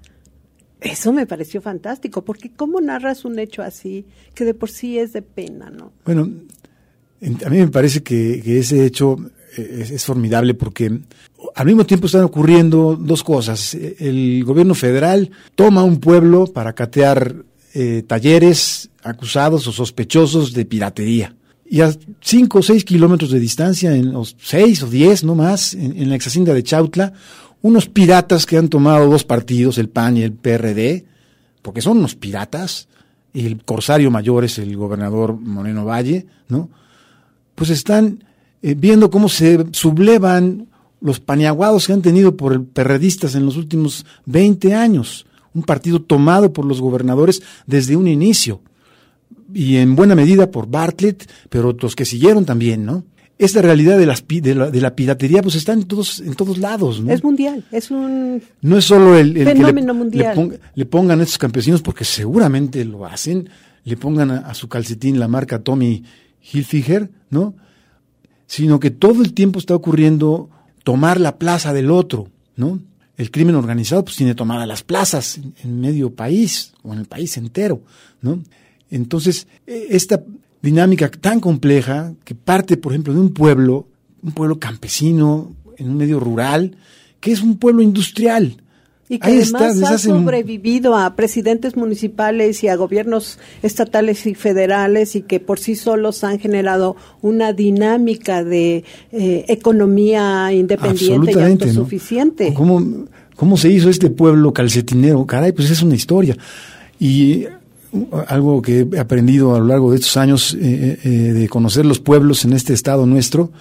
eso 0.84 1.12
me 1.12 1.26
pareció 1.26 1.60
fantástico, 1.60 2.24
porque 2.24 2.50
¿cómo 2.54 2.80
narras 2.80 3.24
un 3.24 3.38
hecho 3.38 3.62
así 3.62 4.04
que 4.34 4.44
de 4.44 4.54
por 4.54 4.70
sí 4.70 4.98
es 4.98 5.12
de 5.12 5.22
pena, 5.22 5.70
no? 5.70 5.92
Bueno, 6.04 6.30
a 7.44 7.48
mí 7.48 7.58
me 7.58 7.68
parece 7.68 8.02
que, 8.02 8.58
ese 8.58 8.84
hecho 8.84 9.16
es, 9.56 10.04
formidable 10.04 10.54
porque 10.54 11.00
al 11.54 11.66
mismo 11.66 11.86
tiempo 11.86 12.06
están 12.06 12.24
ocurriendo 12.24 12.96
dos 13.00 13.22
cosas. 13.22 13.74
El 13.74 14.44
gobierno 14.44 14.74
federal 14.74 15.30
toma 15.54 15.82
un 15.82 16.00
pueblo 16.00 16.46
para 16.46 16.74
catear 16.74 17.34
eh, 17.72 18.04
talleres 18.06 18.90
acusados 19.02 19.66
o 19.66 19.72
sospechosos 19.72 20.52
de 20.52 20.66
piratería. 20.66 21.34
Y 21.66 21.80
a 21.80 21.94
cinco 22.20 22.58
o 22.58 22.62
seis 22.62 22.84
kilómetros 22.84 23.30
de 23.30 23.40
distancia, 23.40 23.96
en 23.96 24.12
los 24.12 24.36
seis 24.38 24.82
o 24.82 24.86
diez 24.86 25.24
no 25.24 25.34
más, 25.34 25.72
en, 25.72 25.96
en 25.96 26.10
la 26.10 26.14
exhacienda 26.14 26.52
de 26.52 26.62
Chautla, 26.62 27.14
unos 27.64 27.88
piratas 27.88 28.44
que 28.44 28.58
han 28.58 28.68
tomado 28.68 29.08
dos 29.08 29.24
partidos, 29.24 29.78
el 29.78 29.88
PAN 29.88 30.18
y 30.18 30.22
el 30.22 30.34
PRD, 30.34 31.06
porque 31.62 31.80
son 31.80 31.96
unos 31.96 32.14
piratas, 32.14 32.88
y 33.32 33.46
el 33.46 33.64
corsario 33.64 34.10
mayor 34.10 34.44
es 34.44 34.58
el 34.58 34.76
gobernador 34.76 35.34
Moreno 35.40 35.86
Valle, 35.86 36.26
¿no? 36.50 36.68
Pues 37.54 37.70
están 37.70 38.22
eh, 38.60 38.74
viendo 38.74 39.10
cómo 39.10 39.30
se 39.30 39.64
sublevan 39.72 40.66
los 41.00 41.20
paniaguados 41.20 41.86
que 41.86 41.94
han 41.94 42.02
tenido 42.02 42.36
por 42.36 42.66
perredistas 42.66 43.34
en 43.34 43.46
los 43.46 43.56
últimos 43.56 44.04
20 44.26 44.74
años. 44.74 45.24
Un 45.54 45.62
partido 45.62 46.02
tomado 46.02 46.52
por 46.52 46.66
los 46.66 46.82
gobernadores 46.82 47.40
desde 47.66 47.96
un 47.96 48.08
inicio. 48.08 48.60
Y 49.54 49.76
en 49.76 49.96
buena 49.96 50.14
medida 50.14 50.50
por 50.50 50.68
Bartlett, 50.68 51.30
pero 51.48 51.70
otros 51.70 51.96
que 51.96 52.04
siguieron 52.04 52.44
también, 52.44 52.84
¿no? 52.84 53.04
Esta 53.38 53.62
realidad 53.62 53.98
de, 53.98 54.06
las, 54.06 54.24
de, 54.26 54.54
la, 54.54 54.70
de 54.70 54.80
la 54.80 54.94
piratería 54.94 55.42
pues 55.42 55.56
está 55.56 55.72
en 55.72 55.84
todos, 55.84 56.20
en 56.20 56.34
todos 56.34 56.58
lados. 56.58 57.00
¿no? 57.00 57.12
Es 57.12 57.24
mundial, 57.24 57.64
es 57.72 57.90
un 57.90 58.42
no 58.60 58.78
es 58.78 58.84
solo 58.84 59.16
el, 59.16 59.34
fenómeno 59.34 59.92
que 59.92 59.98
mundial. 59.98 60.60
Le, 60.74 60.86
pongan 60.86 61.20
a 61.20 61.22
estos 61.24 61.38
campesinos, 61.38 61.82
porque 61.82 62.04
seguramente 62.04 62.84
lo 62.84 63.06
hacen, 63.06 63.48
le 63.84 63.96
pongan 63.96 64.30
a, 64.30 64.54
su 64.54 64.68
calcetín 64.68 65.18
la 65.18 65.28
marca 65.28 65.62
Tommy 65.62 66.04
Hilfiger, 66.40 67.10
¿no? 67.30 67.54
Sino 68.46 68.78
que 68.78 68.90
todo 68.90 69.22
el 69.22 69.32
tiempo 69.32 69.58
está 69.58 69.74
ocurriendo 69.74 70.50
tomar 70.84 71.18
la 71.18 71.38
plaza 71.38 71.72
del 71.72 71.90
otro, 71.90 72.28
¿no? 72.56 72.80
El 73.16 73.30
crimen 73.30 73.54
organizado 73.54 74.04
pues 74.04 74.16
tiene 74.16 74.34
tomada 74.34 74.66
las 74.66 74.82
plazas 74.82 75.38
en, 75.38 75.54
en 75.62 75.80
medio 75.80 76.14
país 76.14 76.72
o 76.82 76.92
en 76.92 77.00
el 77.00 77.06
país 77.06 77.36
entero, 77.36 77.82
¿no? 78.20 78.42
Entonces, 78.90 79.48
e, 79.66 79.88
esta 79.90 80.22
dinámica 80.64 81.10
tan 81.10 81.40
compleja 81.40 82.14
que 82.24 82.34
parte, 82.34 82.76
por 82.76 82.92
ejemplo, 82.92 83.12
de 83.12 83.20
un 83.20 83.32
pueblo, 83.32 83.86
un 84.22 84.32
pueblo 84.32 84.58
campesino, 84.58 85.52
en 85.76 85.90
un 85.90 85.96
medio 85.96 86.18
rural, 86.18 86.76
que 87.20 87.32
es 87.32 87.42
un 87.42 87.58
pueblo 87.58 87.82
industrial. 87.82 88.56
Y 89.06 89.18
que 89.18 89.28
además 89.28 89.82
ha 89.82 89.98
sobrevivido 89.98 90.96
a 90.96 91.14
presidentes 91.14 91.76
municipales 91.76 92.64
y 92.64 92.68
a 92.68 92.76
gobiernos 92.76 93.38
estatales 93.62 94.26
y 94.26 94.34
federales 94.34 95.14
y 95.14 95.20
que 95.20 95.40
por 95.40 95.58
sí 95.58 95.76
solos 95.76 96.24
han 96.24 96.38
generado 96.38 96.96
una 97.20 97.52
dinámica 97.52 98.42
de 98.42 98.84
eh, 99.12 99.44
economía 99.48 100.50
independiente 100.54 101.32
y 101.32 101.42
autosuficiente. 101.42 102.54
¿Cómo, 102.54 103.06
¿Cómo 103.36 103.58
se 103.58 103.68
hizo 103.68 103.90
este 103.90 104.08
pueblo 104.08 104.54
calcetinero? 104.54 105.26
Caray, 105.26 105.52
pues 105.52 105.70
es 105.70 105.82
una 105.82 105.96
historia. 105.96 106.38
Y 106.98 107.44
algo 108.28 108.62
que 108.62 108.86
he 108.92 108.98
aprendido 108.98 109.54
a 109.54 109.58
lo 109.58 109.66
largo 109.66 109.90
de 109.90 109.96
estos 109.96 110.16
años 110.16 110.54
eh, 110.54 110.58
eh, 110.62 110.98
eh, 111.04 111.08
de 111.32 111.48
conocer 111.48 111.86
los 111.86 112.00
pueblos 112.00 112.44
en 112.44 112.52
este 112.52 112.72
estado 112.72 113.06
nuestro, 113.06 113.52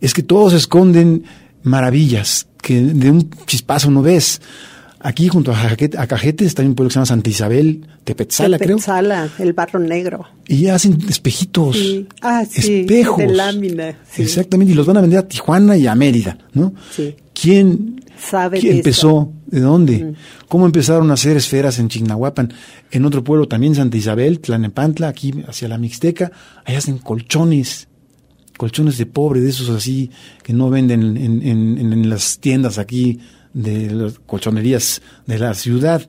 es 0.00 0.14
que 0.14 0.22
todos 0.22 0.52
esconden 0.52 1.24
maravillas 1.62 2.46
que 2.62 2.80
de 2.80 3.10
un 3.10 3.30
chispazo 3.46 3.90
no 3.90 4.02
ves. 4.02 4.40
Aquí 5.00 5.28
junto 5.28 5.52
a, 5.52 5.62
a 5.62 6.06
Cajete 6.06 6.44
está 6.44 6.62
un 6.62 6.74
pueblo 6.74 6.88
que 6.88 6.94
se 6.94 6.96
llama 6.96 7.06
Santa 7.06 7.30
Isabel, 7.30 7.86
Tepetzala, 8.02 8.58
creo. 8.58 8.76
Tepetzala, 8.76 9.28
el 9.38 9.52
barro 9.52 9.78
negro. 9.78 10.26
Y 10.48 10.66
hacen 10.66 10.98
espejitos, 11.08 11.78
ah, 12.20 12.42
espejos. 12.42 13.18
De 13.18 13.28
lámina. 13.28 13.96
Exactamente, 14.16 14.72
y 14.72 14.74
los 14.74 14.86
van 14.86 14.96
a 14.96 15.00
vender 15.00 15.20
a 15.20 15.28
Tijuana 15.28 15.76
y 15.76 15.86
a 15.86 15.94
Mérida, 15.94 16.38
¿no? 16.52 16.74
Sí. 16.90 17.14
¿Quién, 17.32 18.02
Sabe 18.18 18.58
¿quién 18.58 18.78
empezó? 18.78 19.32
¿De 19.50 19.60
dónde? 19.60 20.04
Mm. 20.04 20.14
¿Cómo 20.48 20.66
empezaron 20.66 21.10
a 21.10 21.14
hacer 21.14 21.36
esferas 21.36 21.78
en 21.78 21.88
Chignahuapan? 21.88 22.52
En 22.90 23.04
otro 23.06 23.24
pueblo 23.24 23.48
también, 23.48 23.74
Santa 23.74 23.96
Isabel, 23.96 24.40
Tlanepantla, 24.40 25.08
aquí 25.08 25.32
hacia 25.48 25.68
la 25.68 25.78
Mixteca, 25.78 26.30
ahí 26.66 26.76
hacen 26.76 26.98
colchones, 26.98 27.88
colchones 28.58 28.98
de 28.98 29.06
pobre, 29.06 29.40
de 29.40 29.48
esos 29.48 29.70
así 29.70 30.10
que 30.42 30.52
no 30.52 30.68
venden 30.68 31.16
en, 31.16 31.42
en, 31.42 31.78
en 31.92 32.10
las 32.10 32.38
tiendas 32.40 32.76
aquí 32.78 33.20
de 33.54 33.90
las 33.90 34.18
colchonerías 34.18 35.00
de 35.26 35.38
la 35.38 35.54
ciudad. 35.54 36.08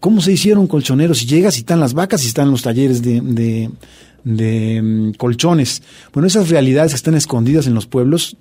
¿Cómo 0.00 0.20
se 0.20 0.32
hicieron 0.32 0.66
colchoneros? 0.66 1.18
Si 1.18 1.26
llegas 1.26 1.56
y 1.56 1.60
están 1.60 1.80
las 1.80 1.94
vacas 1.94 2.24
y 2.24 2.26
están 2.26 2.50
los 2.50 2.62
talleres 2.62 3.02
de, 3.02 3.20
de, 3.20 3.70
de 4.24 4.80
um, 4.80 5.12
colchones. 5.14 5.82
Bueno, 6.12 6.26
esas 6.26 6.48
realidades 6.48 6.92
que 6.92 6.96
están 6.96 7.14
escondidas 7.14 7.66
en 7.66 7.74
los 7.74 7.86
pueblos 7.86 8.36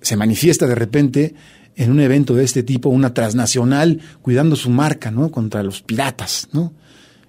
se 0.00 0.16
manifiesta 0.16 0.66
de 0.66 0.74
repente 0.74 1.34
en 1.76 1.90
un 1.90 2.00
evento 2.00 2.34
de 2.34 2.44
este 2.44 2.62
tipo, 2.62 2.88
una 2.88 3.12
transnacional 3.12 4.00
cuidando 4.22 4.56
su 4.56 4.70
marca, 4.70 5.10
¿no? 5.10 5.30
Contra 5.30 5.62
los 5.62 5.82
piratas, 5.82 6.48
¿no? 6.52 6.72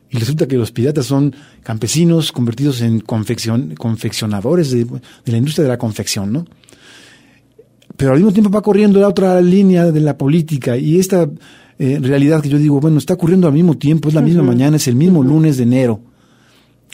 Y 0.09 0.17
resulta 0.17 0.47
que 0.47 0.55
los 0.55 0.71
piratas 0.71 1.05
son 1.05 1.35
campesinos 1.63 2.31
convertidos 2.31 2.81
en 2.81 3.01
confeccion, 3.01 3.75
confeccionadores 3.75 4.71
de, 4.71 4.85
de, 4.85 5.31
la 5.31 5.37
industria 5.37 5.63
de 5.63 5.69
la 5.69 5.77
confección, 5.77 6.31
¿no? 6.31 6.45
Pero 7.97 8.11
al 8.11 8.17
mismo 8.17 8.31
tiempo 8.31 8.49
va 8.49 8.61
corriendo 8.61 8.99
la 9.01 9.09
otra 9.09 9.41
línea 9.41 9.91
de 9.91 9.99
la 9.99 10.17
política 10.17 10.77
y 10.77 10.97
esta 10.99 11.27
eh, 11.79 11.99
realidad 12.01 12.41
que 12.41 12.49
yo 12.49 12.57
digo, 12.57 12.79
bueno, 12.79 12.97
está 12.97 13.13
ocurriendo 13.13 13.47
al 13.47 13.53
mismo 13.53 13.77
tiempo, 13.77 14.07
es 14.07 14.15
la 14.15 14.21
misma 14.21 14.43
mañana, 14.43 14.77
es 14.77 14.87
el 14.87 14.95
mismo 14.95 15.23
lunes 15.23 15.57
de 15.57 15.63
enero. 15.63 15.99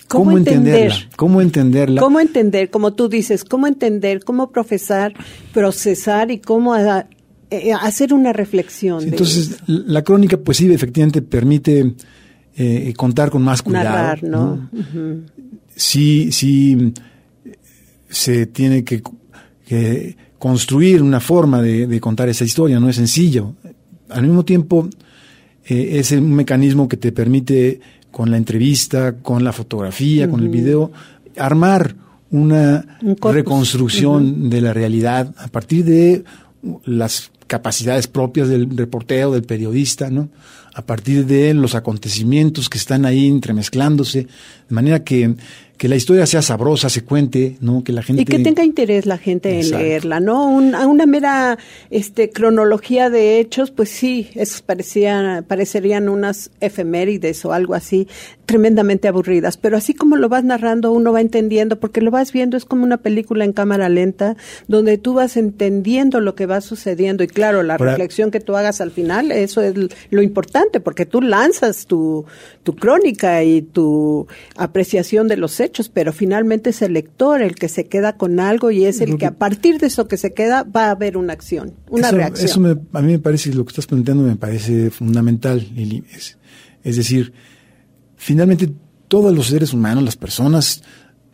¿Cómo, 0.07 0.37
entenderla? 0.37 0.95
¿Cómo 1.15 1.41
entenderla? 1.41 2.01
¿Cómo 2.01 2.19
entender? 2.19 2.69
Como 2.69 2.93
tú 2.93 3.09
dices, 3.09 3.43
¿cómo 3.43 3.65
entender? 3.65 4.23
¿Cómo 4.23 4.51
profesar, 4.51 5.13
procesar 5.53 6.29
y 6.31 6.39
cómo 6.39 6.75
eh, 7.53 7.73
hacer 7.73 8.13
una 8.13 8.33
reflexión? 8.33 9.03
entonces, 9.03 9.57
la 9.67 10.01
crónica, 10.01 10.37
pues 10.37 10.57
sí, 10.57 10.71
efectivamente 10.71 11.21
permite 11.21 11.93
eh, 12.55 12.93
contar 12.97 13.29
con 13.29 13.43
más 13.43 13.61
cuidado. 13.61 13.89
Narrar, 13.89 14.23
¿no? 14.23 14.69
Sí, 15.75 16.31
sí, 16.31 16.93
se 18.09 18.45
tiene 18.47 18.83
que, 18.83 19.01
construir 20.39 21.01
una 21.01 21.19
forma 21.19 21.61
de, 21.61 21.99
contar 21.99 22.29
esa 22.29 22.43
historia, 22.43 22.79
no 22.79 22.89
es 22.89 22.95
sencillo. 22.95 23.53
Al 24.09 24.23
mismo 24.23 24.43
tiempo, 24.43 24.89
eh, 25.65 25.99
es 25.99 26.11
un 26.11 26.33
mecanismo 26.33 26.87
que 26.87 26.97
te 26.97 27.11
permite 27.11 27.79
con 28.11 28.29
la 28.29 28.37
entrevista, 28.37 29.15
con 29.17 29.43
la 29.43 29.53
fotografía, 29.53 30.29
con 30.29 30.41
el 30.41 30.49
video, 30.49 30.91
armar 31.37 31.95
una 32.29 32.99
reconstrucción 33.21 34.49
de 34.49 34.61
la 34.61 34.73
realidad 34.73 35.33
a 35.37 35.47
partir 35.47 35.85
de 35.85 36.23
las 36.85 37.31
capacidades 37.53 38.07
propias 38.07 38.49
del 38.49 38.75
reportero, 38.75 39.31
del 39.31 39.43
periodista, 39.43 40.09
¿no? 40.09 40.29
A 40.73 40.81
partir 40.81 41.27
de 41.27 41.53
los 41.53 41.75
acontecimientos 41.75 42.67
que 42.67 42.79
están 42.79 43.05
ahí 43.05 43.27
entremezclándose, 43.27 44.23
de 44.23 44.73
manera 44.73 45.03
que 45.03 45.35
que 45.83 45.89
la 45.89 45.97
historia 45.97 46.25
sea 46.25 46.41
sabrosa, 46.41 46.87
se 46.87 47.03
cuente, 47.03 47.57
¿no? 47.59 47.83
Que 47.83 47.91
la 47.91 48.03
gente... 48.03 48.21
Y 48.21 48.25
que 48.25 48.39
tenga 48.39 48.63
interés 48.63 49.05
la 49.05 49.17
gente 49.17 49.59
en 49.59 49.69
leerla, 49.69 50.21
¿no? 50.21 50.47
una 50.47 51.05
mera 51.05 51.57
este, 51.89 52.29
cronología 52.29 53.09
de 53.09 53.41
hechos, 53.41 53.69
pues 53.69 53.89
sí, 53.89 54.29
es, 54.35 54.61
parecían, 54.61 55.43
parecerían 55.43 56.07
unas 56.07 56.51
efemérides 56.61 57.43
o 57.43 57.51
algo 57.51 57.73
así, 57.73 58.07
tremendamente 58.45 59.09
aburridas, 59.09 59.57
pero 59.57 59.75
así 59.75 59.93
como 59.93 60.15
lo 60.15 60.29
vas 60.29 60.45
narrando, 60.45 60.93
uno 60.93 61.11
va 61.11 61.19
entendiendo, 61.19 61.77
porque 61.77 61.99
lo 61.99 62.11
vas 62.11 62.31
viendo, 62.31 62.55
es 62.55 62.63
como 62.63 62.85
una 62.85 62.97
película 62.97 63.43
en 63.43 63.51
cámara 63.51 63.89
lenta, 63.89 64.37
donde 64.69 64.97
tú 64.97 65.13
vas 65.13 65.35
entendiendo 65.35 66.21
lo 66.21 66.33
que 66.35 66.45
va 66.45 66.61
sucediendo, 66.61 67.25
y 67.25 67.27
claro, 67.27 67.61
la 67.61 67.77
reflexión 67.77 68.31
que 68.31 68.39
tú 68.39 68.55
hagas 68.55 68.79
al 68.79 68.91
final, 68.91 69.33
eso 69.33 69.59
es 69.61 69.73
lo 70.09 70.21
importante, 70.21 70.79
porque 70.79 71.05
tú 71.05 71.21
lanzas 71.21 71.87
tu, 71.87 72.25
tu 72.63 72.73
crónica 72.73 73.43
y 73.43 73.61
tu 73.63 74.27
apreciación 74.55 75.27
de 75.27 75.35
los 75.35 75.59
hechos, 75.59 75.72
pero 75.93 76.13
finalmente 76.13 76.69
es 76.69 76.81
el 76.81 76.93
lector 76.93 77.41
el 77.41 77.55
que 77.55 77.67
se 77.67 77.85
queda 77.85 78.17
con 78.17 78.39
algo 78.39 78.71
y 78.71 78.85
es 78.85 79.01
el 79.01 79.17
que, 79.17 79.25
a 79.25 79.33
partir 79.33 79.79
de 79.79 79.87
eso 79.87 80.07
que 80.07 80.17
se 80.17 80.33
queda 80.33 80.63
va 80.63 80.85
a 80.85 80.91
haber 80.91 81.17
una 81.17 81.33
acción, 81.33 81.73
una 81.89 82.11
reacción. 82.11 82.45
Eso 82.45 82.87
a 82.93 83.01
mí 83.01 83.11
me 83.11 83.19
parece, 83.19 83.53
lo 83.53 83.65
que 83.65 83.69
estás 83.69 83.87
planteando 83.87 84.23
me 84.23 84.35
parece 84.35 84.89
fundamental, 84.91 85.67
Lili. 85.75 86.03
Es, 86.83 86.95
decir, 86.95 87.33
finalmente 88.15 88.69
todos 89.07 89.33
los 89.33 89.47
seres 89.47 89.73
humanos, 89.73 90.03
las 90.03 90.15
personas, 90.15 90.83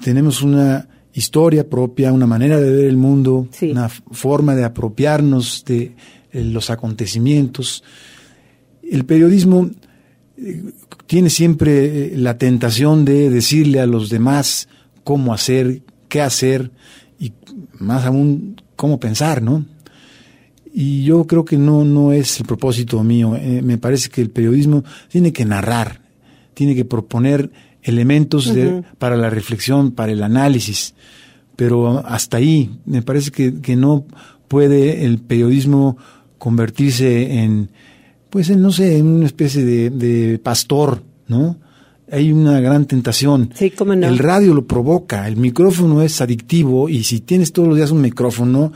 tenemos 0.01 0.41
una 0.41 0.88
historia 1.13 1.69
propia, 1.69 2.13
una 2.13 2.27
manera 2.27 2.60
de 2.60 2.72
ver 2.72 2.86
el 2.86 2.98
mundo, 2.98 3.48
una 3.62 3.89
forma 3.89 4.55
de 4.55 4.63
apropiarnos 4.63 5.63
de 5.65 5.96
eh, 6.31 6.43
los 6.43 6.69
acontecimientos. 6.69 7.84
El 8.84 9.05
periodismo 9.05 9.69
tiene 11.08 11.29
siempre 11.29 12.13
eh, 12.13 12.17
la 12.17 12.38
tentación 12.38 13.05
de 13.05 13.29
decirle 13.29 13.79
a 13.79 13.86
los 13.86 14.10
demás 14.10 14.67
cómo 15.03 15.34
hacer, 15.34 15.81
qué 16.08 16.22
hacer 16.22 16.72
y 17.19 17.34
más 17.79 18.05
aún 18.05 18.62
cómo 18.75 19.00
pensar, 19.00 19.41
¿no? 19.41 19.65
Y 20.72 21.03
yo 21.03 21.25
creo 21.25 21.46
que 21.46 21.58
no, 21.58 21.84
no 21.84 22.13
es 22.13 22.39
el 22.39 22.46
propósito 22.46 23.03
mío. 23.03 23.36
Eh, 23.36 23.62
me 23.63 23.77
parece 23.77 24.10
que 24.10 24.22
el 24.22 24.29
periodismo 24.29 24.84
tiene 25.10 25.34
que 25.34 25.46
narrar, 25.46 26.01
tiene 26.53 26.75
que 26.75 26.86
proponer 26.86 27.51
elementos 27.81 28.53
para 28.98 29.17
la 29.17 29.29
reflexión, 29.29 29.91
para 29.91 30.12
el 30.12 30.22
análisis. 30.22 30.93
Pero 31.55 32.05
hasta 32.05 32.38
ahí, 32.38 32.79
me 32.86 33.01
parece 33.01 33.31
que, 33.31 33.62
que 33.62 33.75
no 33.75 34.05
puede 34.48 35.05
el 35.05 35.19
periodismo 35.19 35.98
convertirse 36.38 37.39
en, 37.39 37.69
pues 38.29 38.50
no 38.55 38.71
sé, 38.71 38.98
en 38.98 39.07
una 39.07 39.25
especie 39.25 39.63
de, 39.63 40.39
pastor, 40.39 41.03
¿no? 41.27 41.57
Hay 42.12 42.31
una 42.31 42.59
gran 42.59 42.86
tentación. 42.86 43.51
Sí, 43.53 43.69
cómo 43.69 43.95
no. 43.95 44.07
El 44.07 44.17
radio 44.17 44.53
lo 44.53 44.65
provoca, 44.65 45.27
el 45.27 45.38
micrófono 45.38 46.01
es 46.01 46.21
adictivo 46.21 46.89
y 46.89 47.03
si 47.03 47.19
tienes 47.19 47.53
todos 47.53 47.67
los 47.67 47.77
días 47.77 47.91
un 47.91 48.01
micrófono 48.01 48.71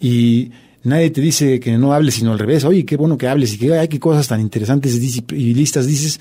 y 0.00 0.50
nadie 0.82 1.10
te 1.10 1.22
dice 1.22 1.60
que 1.60 1.78
no 1.78 1.94
hables, 1.94 2.14
sino 2.14 2.32
al 2.32 2.38
revés. 2.38 2.64
Oye, 2.64 2.84
qué 2.84 2.96
bueno 2.96 3.16
que 3.16 3.26
hables 3.26 3.54
y 3.54 3.58
que 3.58 3.72
hay 3.72 3.88
qué 3.88 3.98
cosas 3.98 4.28
tan 4.28 4.40
interesantes 4.40 4.94
y 5.32 5.54
listas 5.54 5.86
dices. 5.86 6.20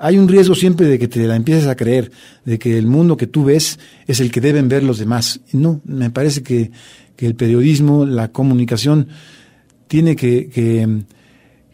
Hay 0.00 0.16
un 0.16 0.28
riesgo 0.28 0.54
siempre 0.54 0.86
de 0.86 0.98
que 0.98 1.08
te 1.08 1.26
la 1.26 1.34
empieces 1.34 1.66
a 1.66 1.74
creer, 1.74 2.12
de 2.44 2.58
que 2.58 2.78
el 2.78 2.86
mundo 2.86 3.16
que 3.16 3.26
tú 3.26 3.44
ves 3.44 3.80
es 4.06 4.20
el 4.20 4.30
que 4.30 4.40
deben 4.40 4.68
ver 4.68 4.84
los 4.84 4.98
demás. 4.98 5.40
No, 5.52 5.80
me 5.84 6.08
parece 6.10 6.42
que, 6.44 6.70
que 7.16 7.26
el 7.26 7.34
periodismo, 7.34 8.06
la 8.06 8.30
comunicación, 8.30 9.08
tiene 9.88 10.14
que, 10.14 10.48
que, 10.50 11.02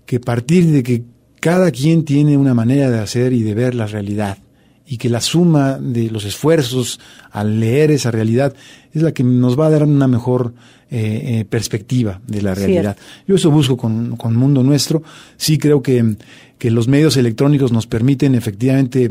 que 0.07 0.21
partir 0.21 0.67
de 0.67 0.83
que 0.83 1.03
cada 1.41 1.71
quien 1.71 2.05
tiene 2.05 2.37
una 2.37 2.55
manera 2.55 2.91
de 2.91 2.99
hacer 2.99 3.33
y 3.33 3.43
de 3.43 3.55
ver 3.55 3.75
la 3.75 3.87
realidad 3.87 4.39
y 4.87 4.99
que 4.99 5.09
la 5.09 5.21
suma 5.21 5.79
de 5.79 6.11
los 6.11 6.25
esfuerzos 6.25 7.01
al 7.31 7.61
leer 7.61 7.91
esa 7.91 8.11
realidad 8.11 8.55
es 8.93 9.03
la 9.03 9.13
que 9.13 9.25
nos 9.25 9.59
va 9.59 9.67
a 9.67 9.71
dar 9.71 9.85
una 9.85 10.09
mejor 10.09 10.55
eh, 10.91 11.41
eh, 11.41 11.45
perspectiva 11.45 12.21
de 12.27 12.43
la 12.43 12.55
realidad. 12.55 12.97
Yo 13.27 13.37
eso 13.37 13.51
busco 13.51 13.77
con, 13.77 14.17
con, 14.17 14.37
Mundo 14.37 14.63
Nuestro. 14.63 15.03
Sí 15.37 15.59
creo 15.59 15.83
que, 15.83 16.17
que, 16.59 16.71
los 16.71 16.87
medios 16.87 17.17
electrónicos 17.17 17.73
nos 17.73 17.87
permiten 17.87 18.35
efectivamente 18.35 19.11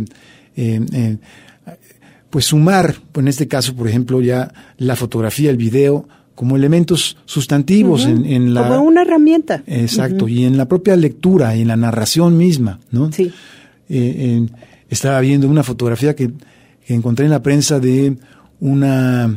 eh, 0.56 1.18
pues 2.30 2.46
sumar, 2.46 2.96
en 3.16 3.28
este 3.28 3.48
caso, 3.48 3.76
por 3.76 3.88
ejemplo, 3.88 4.22
ya 4.22 4.52
la 4.78 4.96
fotografía, 4.96 5.50
el 5.50 5.58
video, 5.58 6.08
como 6.36 6.56
elementos 6.56 7.18
sustantivos 7.26 8.06
en, 8.06 8.54
la... 8.54 8.68
Como 8.68 8.84
una 8.84 9.04
herramienta. 9.04 9.64
Exacto, 9.68 10.28
y 10.28 10.46
en 10.46 10.58
la 10.58 10.68
propia 10.68 10.96
lectura 10.96 11.56
y 11.56 11.62
en 11.62 11.68
la 11.68 11.78
narración 11.78 12.38
misma, 12.38 12.80
¿no? 12.92 13.12
Sí. 13.12 13.32
estaba 14.90 15.20
viendo 15.22 15.48
una 15.48 15.64
fotografía 15.64 16.16
que, 16.16 16.32
que, 16.86 16.94
encontré 16.94 17.26
en 17.26 17.32
la 17.32 17.44
prensa 17.44 17.80
de 17.80 18.18
una 18.60 19.36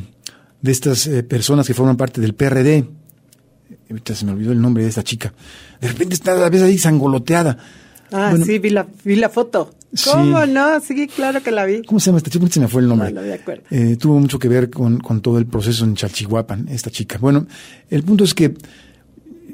de 0.62 0.72
estas 0.72 1.06
eh, 1.06 1.22
personas 1.22 1.66
que 1.66 1.74
forman 1.74 1.96
parte 1.96 2.20
del 2.20 2.34
PRD. 2.34 2.86
Ahorita 3.90 4.14
se 4.14 4.24
me 4.24 4.32
olvidó 4.32 4.52
el 4.52 4.60
nombre 4.60 4.82
de 4.82 4.88
esta 4.88 5.02
chica. 5.02 5.32
De 5.80 5.88
repente 5.88 6.14
está 6.14 6.32
a 6.44 6.48
veces 6.48 6.66
ahí 6.66 6.78
sangoloteada. 6.78 7.58
Ah, 8.12 8.34
sí, 8.44 8.58
vi 8.58 8.70
la, 8.70 8.86
vi 9.04 9.16
la 9.16 9.28
foto. 9.28 9.74
¿Cómo 10.04 10.46
no? 10.46 10.80
Sí, 10.80 11.06
claro 11.06 11.42
que 11.42 11.50
la 11.50 11.64
vi. 11.64 11.82
¿Cómo 11.82 12.00
se 12.00 12.06
llama 12.06 12.18
esta 12.18 12.30
chica? 12.30 12.46
Se 12.48 12.60
me 12.60 12.68
fue 12.68 12.82
el 12.82 12.88
nombre. 12.88 13.12
No, 13.12 13.20
no 13.20 13.26
me 13.26 13.34
acuerdo. 13.34 13.62
Eh, 13.70 13.96
tuvo 13.96 14.18
mucho 14.18 14.38
que 14.38 14.48
ver 14.48 14.70
con, 14.70 14.98
con 14.98 15.20
todo 15.20 15.38
el 15.38 15.46
proceso 15.46 15.84
en 15.84 15.94
Chalchihuapan, 15.94 16.68
esta 16.68 16.90
chica. 16.90 17.18
Bueno, 17.18 17.46
el 17.90 18.02
punto 18.02 18.24
es 18.24 18.34
que 18.34 18.54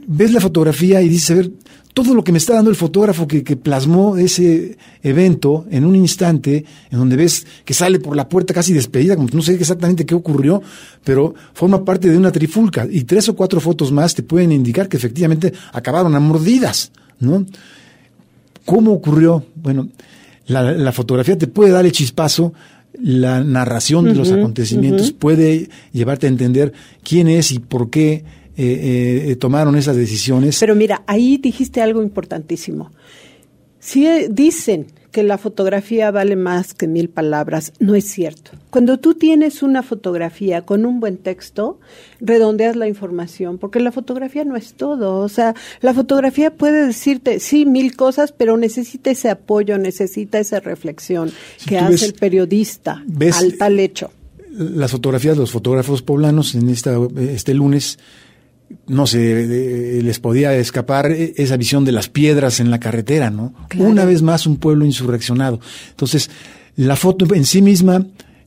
ves 0.07 0.33
la 0.33 0.41
fotografía 0.41 1.01
y 1.03 1.09
dices, 1.09 1.31
a 1.31 1.35
ver, 1.35 1.51
todo 1.95 2.15
lo 2.15 2.25
que 2.25 2.33
me 2.33 2.39
está 2.39 2.55
dando 2.55 2.71
el 2.71 2.77
fotógrafo 2.77 3.29
que, 3.29 3.45
que, 3.45 3.57
plasmó 3.57 4.17
ese 4.17 4.79
evento 5.03 5.67
en 5.71 5.85
un 5.85 5.95
instante, 5.95 6.65
en 6.91 6.99
donde 6.99 7.17
ves 7.17 7.47
que 7.65 7.75
sale 7.75 8.01
por 8.01 8.17
la 8.17 8.29
puerta 8.29 8.55
casi 8.55 8.73
despedida, 8.73 9.15
como 9.15 9.29
no 9.33 9.43
sé 9.43 9.55
exactamente 9.55 10.07
qué 10.07 10.15
ocurrió, 10.15 10.63
pero 11.05 11.35
forma 11.53 11.85
parte 11.85 12.09
de 12.09 12.17
una 12.17 12.33
trifulca. 12.33 12.87
Y 12.91 13.05
tres 13.05 13.29
o 13.29 13.37
cuatro 13.37 13.61
fotos 13.61 13.93
más 13.93 14.15
te 14.15 14.23
pueden 14.23 14.53
indicar 14.53 14.89
que 14.89 14.97
efectivamente 14.97 15.53
acabaron 15.73 16.15
a 16.15 16.21
mordidas, 16.21 16.93
¿no? 17.21 17.45
¿Cómo 18.65 18.93
ocurrió? 18.93 19.45
Bueno, 19.57 19.89
la, 20.47 20.93
fotografía 20.93 21.37
te 21.39 21.47
puede 21.47 21.71
dar 21.71 21.85
el 21.85 21.93
chispazo, 21.93 22.53
la 23.01 23.43
narración 23.43 24.05
de 24.05 24.15
los 24.15 24.31
acontecimientos 24.31 25.13
puede 25.13 25.69
llevarte 25.93 26.27
a 26.27 26.31
entender 26.31 26.73
quién 27.03 27.29
es 27.29 27.53
y 27.53 27.59
por 27.59 27.91
qué 27.91 28.25
eh, 28.57 29.25
eh, 29.29 29.37
tomaron 29.37 29.77
esas 29.77 29.97
decisiones. 29.97 30.59
Pero 30.61 30.75
mira, 30.75 31.03
ahí 31.07 31.39
dijiste 31.39 31.81
algo 31.81 32.03
importantísimo. 32.03 32.91
Si 33.83 34.07
dicen 34.31 34.87
que 35.11 35.25
la 35.25 35.39
fotografía 35.39 36.13
vale 36.13 36.37
más 36.37 36.73
que 36.73 36.87
mil 36.87 37.09
palabras, 37.11 37.73
no 37.81 37.97
es 37.97 38.05
cierto. 38.05 38.53
Cuando 38.71 38.99
tú 38.99 39.15
tienes 39.15 39.61
una 39.65 39.83
fotografía 39.83 40.63
con 40.63 40.87
un 40.87 41.01
buen 41.01 41.17
texto, 41.17 41.81
redondeas 42.21 42.77
la 42.77 42.87
información, 42.87 43.59
porque 43.59 43.81
la 43.81 43.91
fotografía 43.91 44.45
no 44.45 44.55
es 44.55 44.75
todo. 44.75 45.19
O 45.19 45.29
sea, 45.29 45.57
la 45.81 45.93
fotografía 45.95 46.55
puede 46.55 46.87
decirte, 46.87 47.41
sí, 47.41 47.67
mil 47.67 47.97
cosas, 47.97 48.31
pero 48.31 48.57
necesita 48.57 49.11
ese 49.11 49.31
apoyo, 49.31 49.77
necesita 49.79 50.39
esa 50.39 50.61
reflexión 50.61 51.33
que 51.67 51.77
hace 51.77 52.07
el 52.07 52.15
periodista 52.15 53.05
al 53.35 53.59
tal 53.59 53.81
hecho. 53.81 54.13
Las 54.49 54.93
fotografías 54.93 55.35
de 55.35 55.41
los 55.41 55.51
fotógrafos 55.51 56.03
poblanos 56.03 56.55
en 56.55 56.71
esta, 56.71 56.97
este 57.19 57.53
lunes 57.53 57.99
no 58.87 59.07
sé, 59.07 60.01
les 60.03 60.19
podía 60.19 60.55
escapar 60.55 61.11
esa 61.13 61.57
visión 61.57 61.85
de 61.85 61.93
las 61.93 62.09
piedras 62.09 62.61
en 62.61 62.71
la 62.71 62.81
carretera, 62.81 63.31
¿no? 63.31 63.55
Una 63.79 64.05
vez 64.05 64.23
más 64.23 64.47
un 64.47 64.57
pueblo 64.57 64.85
insurreccionado. 64.85 65.61
Entonces, 65.91 66.31
la 66.77 66.97
foto 66.97 67.33
en 67.35 67.45
sí 67.45 67.63
misma 67.63 68.07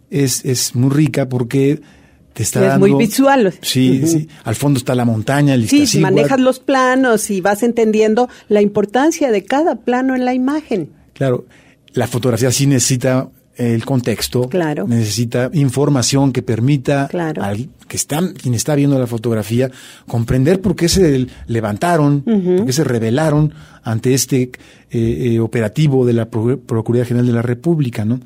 es, 0.10 0.44
es 0.46 0.76
muy 0.76 0.90
rica 0.90 1.30
porque 1.30 1.82
te 2.34 2.44
está 2.44 2.62
es 2.62 2.68
dando... 2.68 2.88
muy 2.88 3.06
visual. 3.06 3.54
Sí, 3.62 4.06
sí. 4.06 4.28
Al 4.44 4.56
fondo 4.56 4.78
está 4.78 4.94
la 4.94 5.06
montaña, 5.06 5.54
el 5.54 5.70
Sí, 5.70 6.00
manejas 6.00 6.40
los 6.40 6.60
planos 6.60 7.30
y 7.32 7.42
vas 7.42 7.64
entendiendo 7.64 8.30
la 8.50 8.62
importancia 8.62 9.32
de 9.32 9.44
cada 9.46 9.76
plano 9.76 10.16
en 10.16 10.26
la 10.26 10.34
imagen. 10.34 10.90
Claro, 11.14 11.46
la 11.94 12.08
fotografía 12.08 12.52
sí 12.52 12.68
necesita 12.68 13.30
el 13.58 13.86
contexto, 13.86 14.50
claro. 14.50 14.86
necesita 14.88 15.50
información 15.54 16.34
que 16.34 16.42
permita 16.42 17.06
al 17.06 17.70
que 17.88 17.98
está, 17.98 18.22
quien 18.34 18.54
está 18.54 18.76
viendo 18.76 19.00
la 19.00 19.08
fotografía 19.08 19.72
comprender 20.08 20.62
por 20.62 20.76
qué 20.76 20.90
se 20.90 21.28
levantaron, 21.48 22.22
por 22.22 22.66
qué 22.66 22.74
se 22.74 22.84
rebelaron 22.84 23.54
ante 23.84 24.14
este 24.14 24.42
eh, 24.42 24.52
eh, 24.92 25.40
operativo 25.40 26.06
de 26.06 26.14
la 26.14 26.26
Procuraduría 26.26 27.06
General 27.06 27.28
de 27.28 27.34
la 27.34 27.42
República. 27.42 28.04
¿no? 28.04 28.20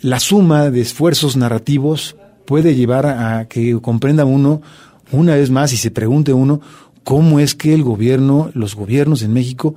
La 0.00 0.20
suma 0.20 0.70
de 0.70 0.80
esfuerzos 0.80 1.36
narrativos 1.36 2.16
puede 2.44 2.74
llevar 2.74 3.06
a 3.06 3.46
que 3.48 3.78
comprenda 3.80 4.24
uno 4.24 4.62
una 5.10 5.34
vez 5.34 5.50
más 5.50 5.72
y 5.72 5.76
se 5.76 5.90
pregunte 5.90 6.32
uno 6.32 6.60
cómo 7.02 7.40
es 7.40 7.54
que 7.54 7.74
el 7.74 7.82
gobierno, 7.82 8.50
los 8.54 8.74
gobiernos 8.74 9.22
en 9.22 9.32
México, 9.32 9.74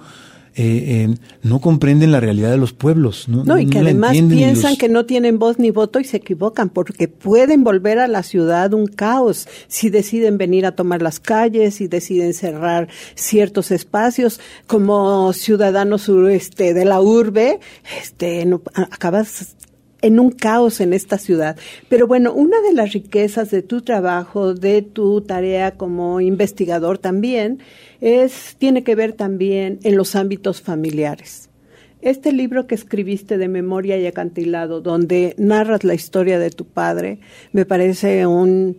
eh, 0.59 1.05
eh, 1.05 1.15
no 1.43 1.61
comprenden 1.61 2.11
la 2.11 2.19
realidad 2.19 2.49
de 2.49 2.57
los 2.57 2.73
pueblos. 2.73 3.29
No, 3.29 3.43
no 3.43 3.59
y 3.59 3.67
que 3.67 3.77
además 3.77 4.13
piensan 4.13 4.75
que 4.75 4.89
no 4.89 5.05
tienen 5.05 5.37
voz 5.37 5.59
ni 5.59 5.69
voto 5.69 5.99
y 5.99 6.03
se 6.03 6.17
equivocan 6.17 6.69
porque 6.69 7.07
pueden 7.07 7.63
volver 7.63 7.99
a 7.99 8.07
la 8.07 8.23
ciudad 8.23 8.73
un 8.73 8.87
caos 8.87 9.47
si 9.67 9.91
deciden 9.91 10.39
venir 10.39 10.65
a 10.65 10.71
tomar 10.71 11.03
las 11.03 11.19
calles, 11.19 11.75
si 11.75 11.87
deciden 11.87 12.33
cerrar 12.33 12.87
ciertos 13.13 13.69
espacios. 13.69 14.39
Como 14.65 15.31
ciudadanos 15.33 16.09
este, 16.09 16.73
de 16.73 16.85
la 16.85 17.01
urbe, 17.01 17.59
este, 18.01 18.43
no, 18.47 18.63
acabas 18.73 19.55
en 20.01 20.19
un 20.19 20.31
caos 20.31 20.79
en 20.81 20.93
esta 20.93 21.17
ciudad. 21.17 21.57
Pero 21.89 22.07
bueno, 22.07 22.33
una 22.33 22.61
de 22.61 22.73
las 22.73 22.93
riquezas 22.93 23.51
de 23.51 23.61
tu 23.61 23.81
trabajo, 23.81 24.53
de 24.53 24.81
tu 24.81 25.21
tarea 25.21 25.71
como 25.71 26.21
investigador 26.21 26.97
también, 26.97 27.59
es, 28.01 28.55
tiene 28.57 28.83
que 28.83 28.95
ver 28.95 29.13
también 29.13 29.79
en 29.83 29.95
los 29.95 30.15
ámbitos 30.15 30.61
familiares. 30.61 31.49
Este 32.01 32.31
libro 32.31 32.67
que 32.67 32.75
escribiste 32.75 33.37
de 33.37 33.47
Memoria 33.47 33.97
y 33.97 34.05
Acantilado, 34.05 34.81
donde 34.81 35.33
narras 35.37 35.83
la 35.83 35.95
historia 35.95 36.37
de 36.37 36.51
tu 36.51 36.65
padre, 36.65 37.19
me 37.53 37.65
parece 37.65 38.27
un, 38.27 38.77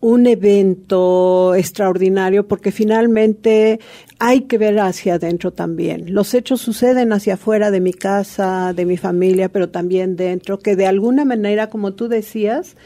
un 0.00 0.26
evento 0.26 1.54
extraordinario 1.54 2.48
porque 2.48 2.72
finalmente 2.72 3.80
hay 4.18 4.42
que 4.42 4.58
ver 4.58 4.78
hacia 4.78 5.14
adentro 5.14 5.52
también. 5.52 6.12
Los 6.14 6.34
hechos 6.34 6.60
suceden 6.60 7.12
hacia 7.12 7.34
afuera 7.34 7.70
de 7.70 7.80
mi 7.80 7.92
casa, 7.92 8.72
de 8.72 8.84
mi 8.84 8.96
familia, 8.96 9.48
pero 9.48 9.68
también 9.68 10.16
dentro, 10.16 10.58
que 10.58 10.76
de 10.76 10.86
alguna 10.86 11.24
manera, 11.24 11.68
como 11.68 11.94
tú 11.94 12.08
decías, 12.08 12.76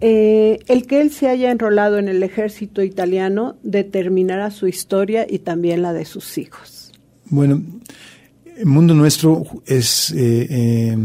eh, 0.00 0.58
el 0.68 0.86
que 0.86 1.00
él 1.00 1.10
se 1.10 1.28
haya 1.28 1.50
enrolado 1.50 1.98
en 1.98 2.08
el 2.08 2.22
ejército 2.22 2.82
italiano 2.82 3.56
determinará 3.62 4.50
su 4.50 4.66
historia 4.66 5.26
y 5.28 5.40
también 5.40 5.82
la 5.82 5.92
de 5.92 6.04
sus 6.04 6.38
hijos. 6.38 6.92
Bueno, 7.26 7.62
el 8.56 8.66
Mundo 8.66 8.94
Nuestro 8.94 9.44
es 9.66 10.10
eh, 10.12 10.46
eh, 10.50 10.96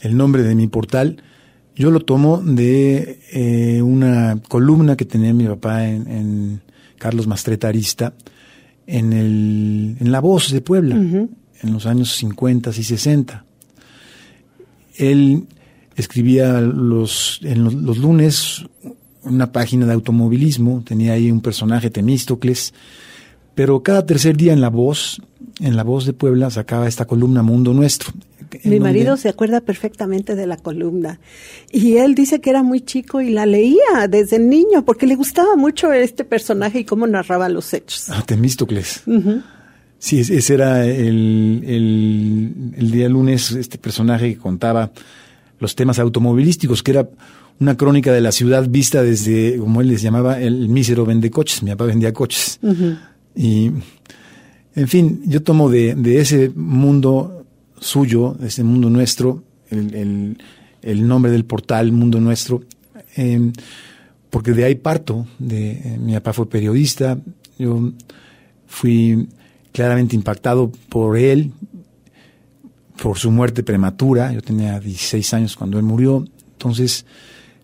el 0.00 0.16
nombre 0.16 0.42
de 0.42 0.54
mi 0.54 0.68
portal 0.68 1.22
yo 1.78 1.92
lo 1.92 2.00
tomo 2.00 2.38
de 2.38 3.20
eh, 3.30 3.80
una 3.82 4.40
columna 4.48 4.96
que 4.96 5.04
tenía 5.04 5.32
mi 5.32 5.46
papá 5.46 5.86
en, 5.86 6.60
Carlos 6.98 7.28
Mastreta 7.28 7.68
Arista, 7.68 8.14
en, 8.88 9.12
el, 9.12 9.96
en 10.00 10.10
La 10.10 10.20
Voz 10.20 10.50
de 10.50 10.62
Puebla, 10.62 10.96
en 10.96 11.72
los 11.72 11.84
años 11.84 12.16
50 12.16 12.70
y 12.70 12.82
60. 12.82 13.44
Él 14.96 15.44
escribía 15.94 16.60
los, 16.62 17.38
en 17.42 17.64
los, 17.64 17.98
lunes 17.98 18.64
una 19.22 19.52
página 19.52 19.84
de 19.84 19.92
automovilismo, 19.92 20.82
tenía 20.86 21.12
ahí 21.12 21.30
un 21.30 21.42
personaje, 21.42 21.90
Temístocles, 21.90 22.72
pero 23.58 23.82
cada 23.82 24.06
tercer 24.06 24.36
día 24.36 24.52
en 24.52 24.60
La 24.60 24.70
Voz, 24.70 25.20
en 25.58 25.74
La 25.74 25.82
Voz 25.82 26.06
de 26.06 26.12
Puebla, 26.12 26.48
sacaba 26.48 26.86
esta 26.86 27.06
columna 27.06 27.42
Mundo 27.42 27.74
Nuestro. 27.74 28.12
Mi 28.62 28.78
marido 28.78 29.16
se 29.16 29.28
acuerda 29.28 29.60
perfectamente 29.60 30.36
de 30.36 30.46
la 30.46 30.56
columna 30.56 31.18
y 31.72 31.96
él 31.96 32.14
dice 32.14 32.40
que 32.40 32.50
era 32.50 32.62
muy 32.62 32.82
chico 32.82 33.20
y 33.20 33.30
la 33.30 33.46
leía 33.46 34.06
desde 34.08 34.38
niño 34.38 34.84
porque 34.84 35.08
le 35.08 35.16
gustaba 35.16 35.56
mucho 35.56 35.92
este 35.92 36.24
personaje 36.24 36.78
y 36.78 36.84
cómo 36.84 37.08
narraba 37.08 37.48
los 37.48 37.74
hechos. 37.74 38.08
Ah, 38.10 38.22
Temístocles. 38.24 39.02
Sí, 39.98 40.20
ese 40.20 40.54
era 40.54 40.86
el, 40.86 41.64
el, 41.66 42.74
el, 42.76 42.90
día 42.92 43.08
lunes, 43.08 43.50
este 43.50 43.76
personaje 43.76 44.34
que 44.34 44.38
contaba 44.38 44.92
los 45.58 45.74
temas 45.74 45.98
automovilísticos, 45.98 46.84
que 46.84 46.92
era 46.92 47.08
una 47.58 47.76
crónica 47.76 48.12
de 48.12 48.20
la 48.20 48.30
ciudad 48.30 48.68
vista 48.68 49.02
desde, 49.02 49.58
como 49.58 49.80
él 49.80 49.88
les 49.88 50.00
llamaba, 50.00 50.40
el 50.40 50.68
mísero 50.68 51.04
vende 51.04 51.28
coches. 51.28 51.64
Mi 51.64 51.70
papá 51.70 51.86
vendía 51.86 52.12
coches. 52.12 52.60
Y, 53.38 53.70
en 54.74 54.88
fin, 54.88 55.22
yo 55.26 55.42
tomo 55.42 55.70
de, 55.70 55.94
ese 56.20 56.50
mundo 56.54 57.46
suyo, 57.78 58.34
de 58.38 58.48
ese 58.48 58.64
mundo 58.64 58.90
nuestro, 58.90 59.44
el, 59.70 60.36
el, 60.82 61.06
nombre 61.06 61.30
del 61.30 61.44
portal 61.44 61.92
Mundo 61.92 62.20
Nuestro, 62.20 62.62
em, 63.14 63.52
porque 64.30 64.52
de 64.52 64.64
ahí 64.64 64.74
parto. 64.74 65.26
De, 65.38 65.70
eh, 65.70 65.98
mi 66.00 66.14
papá 66.14 66.32
fue 66.32 66.48
periodista, 66.48 67.18
yo 67.58 67.92
fui 68.66 69.28
claramente 69.72 70.16
impactado 70.16 70.72
por 70.88 71.16
él, 71.16 71.52
por 73.00 73.18
su 73.18 73.30
muerte 73.30 73.62
prematura. 73.62 74.32
Yo 74.32 74.42
tenía 74.42 74.80
16 74.80 75.34
años 75.34 75.56
cuando 75.56 75.78
él 75.78 75.84
murió. 75.84 76.24
Entonces, 76.52 77.06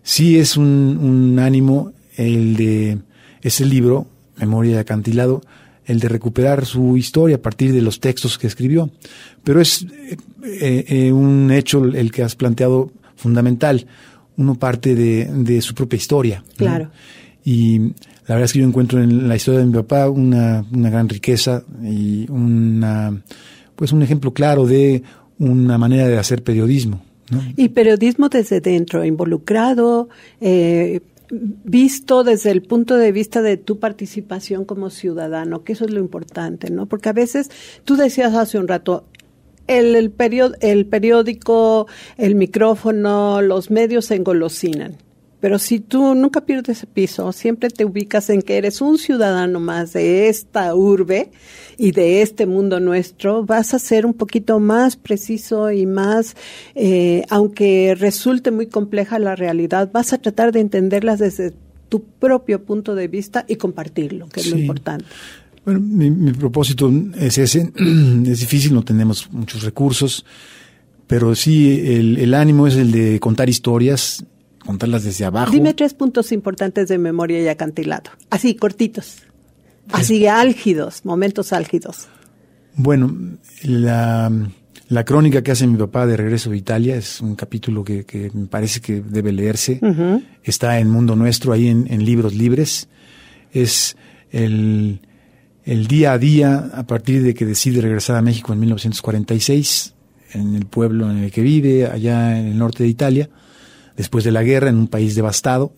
sí 0.03 0.37
es 0.37 0.55
un, 0.55 1.37
ánimo 1.39 1.91
el 2.15 2.55
de 2.55 2.99
ese 3.41 3.65
libro, 3.65 4.07
Memoria 4.37 4.75
de 4.75 4.79
Acantilado, 4.79 5.41
el 5.85 5.99
de 5.99 6.09
recuperar 6.09 6.65
su 6.65 6.97
historia 6.97 7.37
a 7.37 7.41
partir 7.41 7.73
de 7.73 7.81
los 7.81 7.99
textos 7.99 8.37
que 8.37 8.47
escribió. 8.47 8.89
Pero 9.43 9.61
es 9.61 9.85
eh, 10.43 10.85
eh, 10.87 11.11
un 11.11 11.51
hecho 11.51 11.83
el 11.83 12.11
que 12.11 12.23
has 12.23 12.35
planteado 12.35 12.91
fundamental. 13.15 13.85
Uno 14.37 14.55
parte 14.55 14.95
de, 14.95 15.61
su 15.61 15.73
propia 15.73 15.97
historia. 15.97 16.43
Claro. 16.57 16.91
Y 17.43 17.79
la 17.79 18.35
verdad 18.35 18.43
es 18.43 18.53
que 18.53 18.59
yo 18.59 18.67
encuentro 18.67 19.01
en 19.01 19.27
la 19.27 19.35
historia 19.35 19.61
de 19.61 19.67
mi 19.67 19.73
papá 19.73 20.09
una, 20.09 20.65
una 20.73 20.89
gran 20.89 21.07
riqueza 21.07 21.63
y 21.83 22.29
una, 22.29 23.21
pues 23.75 23.91
un 23.91 24.01
ejemplo 24.01 24.33
claro 24.33 24.65
de 24.65 25.03
una 25.39 25.77
manera 25.77 26.07
de 26.07 26.17
hacer 26.17 26.43
periodismo. 26.43 27.01
Y 27.55 27.69
periodismo 27.69 28.29
desde 28.29 28.61
dentro, 28.61 29.03
involucrado, 29.03 30.09
eh, 30.41 31.01
visto 31.63 32.23
desde 32.23 32.51
el 32.51 32.61
punto 32.61 32.95
de 32.95 33.11
vista 33.11 33.41
de 33.41 33.57
tu 33.57 33.79
participación 33.79 34.65
como 34.65 34.89
ciudadano, 34.89 35.63
que 35.63 35.73
eso 35.73 35.85
es 35.85 35.91
lo 35.91 35.99
importante, 35.99 36.69
¿no? 36.69 36.85
Porque 36.85 37.09
a 37.09 37.13
veces, 37.13 37.49
tú 37.83 37.95
decías 37.95 38.33
hace 38.33 38.57
un 38.57 38.67
rato, 38.67 39.05
el, 39.67 39.95
el, 39.95 40.85
periódico, 40.85 41.87
el 42.17 42.35
micrófono, 42.35 43.41
los 43.41 43.71
medios 43.71 44.05
se 44.05 44.15
engolosinan. 44.15 44.97
Pero 45.45 45.59
si 45.59 45.79
tú 45.79 46.15
nunca 46.15 46.43
pierdes 46.43 46.79
ese 46.79 46.87
piso, 46.87 47.31
siempre 47.31 47.69
te 47.69 47.85
ubicas 47.85 48.31
en 48.31 48.41
que 48.41 48.57
eres 48.57 48.81
un 48.81 48.97
ciudadano 48.97 49.59
más 49.59 49.93
de 49.93 50.27
esta 50.27 50.73
urbe 50.73 51.29
y 51.77 51.91
de 51.91 52.23
este 52.23 52.47
mundo 52.47 52.79
nuestro, 52.79 53.45
vas 53.45 53.75
a 53.75 53.77
ser 53.77 54.07
un 54.07 54.15
poquito 54.15 54.59
más 54.59 54.95
preciso 54.95 55.71
y 55.71 55.85
más, 55.85 56.35
eh, 56.73 57.25
aunque 57.29 57.93
resulte 57.95 58.49
muy 58.49 58.65
compleja 58.65 59.19
la 59.19 59.35
realidad, 59.35 59.91
vas 59.93 60.13
a 60.13 60.17
tratar 60.17 60.51
de 60.51 60.61
entenderlas 60.61 61.19
desde 61.19 61.53
tu 61.89 62.01
propio 62.01 62.65
punto 62.65 62.95
de 62.95 63.07
vista 63.07 63.45
y 63.47 63.57
compartirlo, 63.57 64.27
que 64.29 64.39
es 64.39 64.49
lo 64.49 64.57
importante. 64.57 65.05
Bueno, 65.63 65.79
mi, 65.79 66.09
propósito 66.31 66.91
es 67.19 67.37
ese. 67.37 67.71
Es 68.25 68.39
difícil, 68.39 68.73
no 68.73 68.83
tenemos 68.83 69.31
muchos 69.31 69.61
recursos, 69.61 70.25
pero 71.05 71.35
sí 71.35 71.83
el, 71.85 72.17
el 72.17 72.33
ánimo 72.33 72.65
es 72.65 72.77
el 72.77 72.91
de 72.91 73.19
contar 73.19 73.47
historias 73.47 74.25
contarlas 74.65 75.03
desde 75.03 75.25
abajo. 75.25 75.51
Dime 75.51 75.73
tres 75.73 75.93
puntos 75.93 76.31
importantes 76.31 76.87
de 76.87 76.97
memoria 76.97 77.41
y 77.41 77.47
acantilado. 77.47 78.11
Así, 78.29 78.55
cortitos. 78.55 79.17
Así, 79.91 80.25
álgidos, 80.25 81.05
momentos 81.05 81.53
álgidos. 81.53 82.07
Bueno, 82.75 83.15
la, 83.63 84.31
la, 84.89 85.05
crónica 85.05 85.43
que 85.43 85.51
hace 85.51 85.67
mi 85.67 85.77
papá 85.77 86.07
de 86.07 86.17
regreso 86.17 86.51
a 86.51 86.55
Italia 86.55 86.95
es 86.95 87.21
un 87.21 87.35
capítulo 87.35 87.83
que, 87.83 88.31
me 88.33 88.47
parece 88.47 88.81
que 88.81 89.01
debe 89.01 89.31
leerse. 89.31 89.79
Está 90.43 90.79
en 90.79 90.89
Mundo 90.89 91.15
Nuestro, 91.15 91.53
ahí 91.53 91.67
en, 91.67 91.85
en 91.89 92.03
Libros 92.03 92.33
Libres. 92.33 92.89
Es 93.53 93.95
el, 94.31 95.01
el, 95.63 95.87
día 95.87 96.13
a 96.13 96.17
día 96.17 96.71
a 96.73 96.87
partir 96.87 97.21
de 97.21 97.33
que 97.35 97.45
decide 97.45 97.79
regresar 97.79 98.15
a 98.15 98.21
México 98.21 98.51
en 98.51 98.59
1946, 98.59 99.93
en 100.33 100.55
el 100.55 100.65
pueblo 100.65 101.09
en 101.09 101.19
el 101.19 101.31
que 101.31 101.41
vive, 101.41 101.85
allá 101.85 102.39
en 102.39 102.47
el 102.47 102.57
norte 102.57 102.83
de 102.83 102.89
Italia 102.89 103.29
después 103.97 104.23
de 104.23 104.31
la 104.31 104.43
guerra 104.43 104.69
en 104.69 104.77
un 104.77 104.87
país 104.87 105.15
devastado 105.15 105.73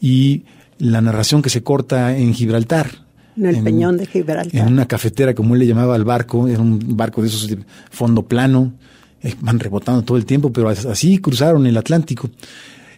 y 0.00 0.44
la 0.78 1.00
narración 1.00 1.42
que 1.42 1.50
se 1.50 1.62
corta 1.62 2.16
en 2.16 2.34
Gibraltar. 2.34 2.90
En 3.36 3.46
el 3.46 3.62
peñón 3.62 3.96
de 3.96 4.06
Gibraltar. 4.06 4.60
En 4.60 4.72
una 4.72 4.86
cafetera, 4.86 5.34
como 5.34 5.54
él 5.54 5.60
le 5.60 5.66
llamaba 5.66 5.94
al 5.94 6.04
barco, 6.04 6.48
era 6.48 6.60
un 6.60 6.96
barco 6.96 7.22
de 7.22 7.28
esos 7.28 7.48
de 7.48 7.58
fondo 7.90 8.24
plano, 8.24 8.72
eh, 9.22 9.34
van 9.40 9.58
rebotando 9.58 10.02
todo 10.02 10.18
el 10.18 10.26
tiempo, 10.26 10.52
pero 10.52 10.68
así 10.68 11.18
cruzaron 11.18 11.66
el 11.66 11.76
Atlántico. 11.76 12.30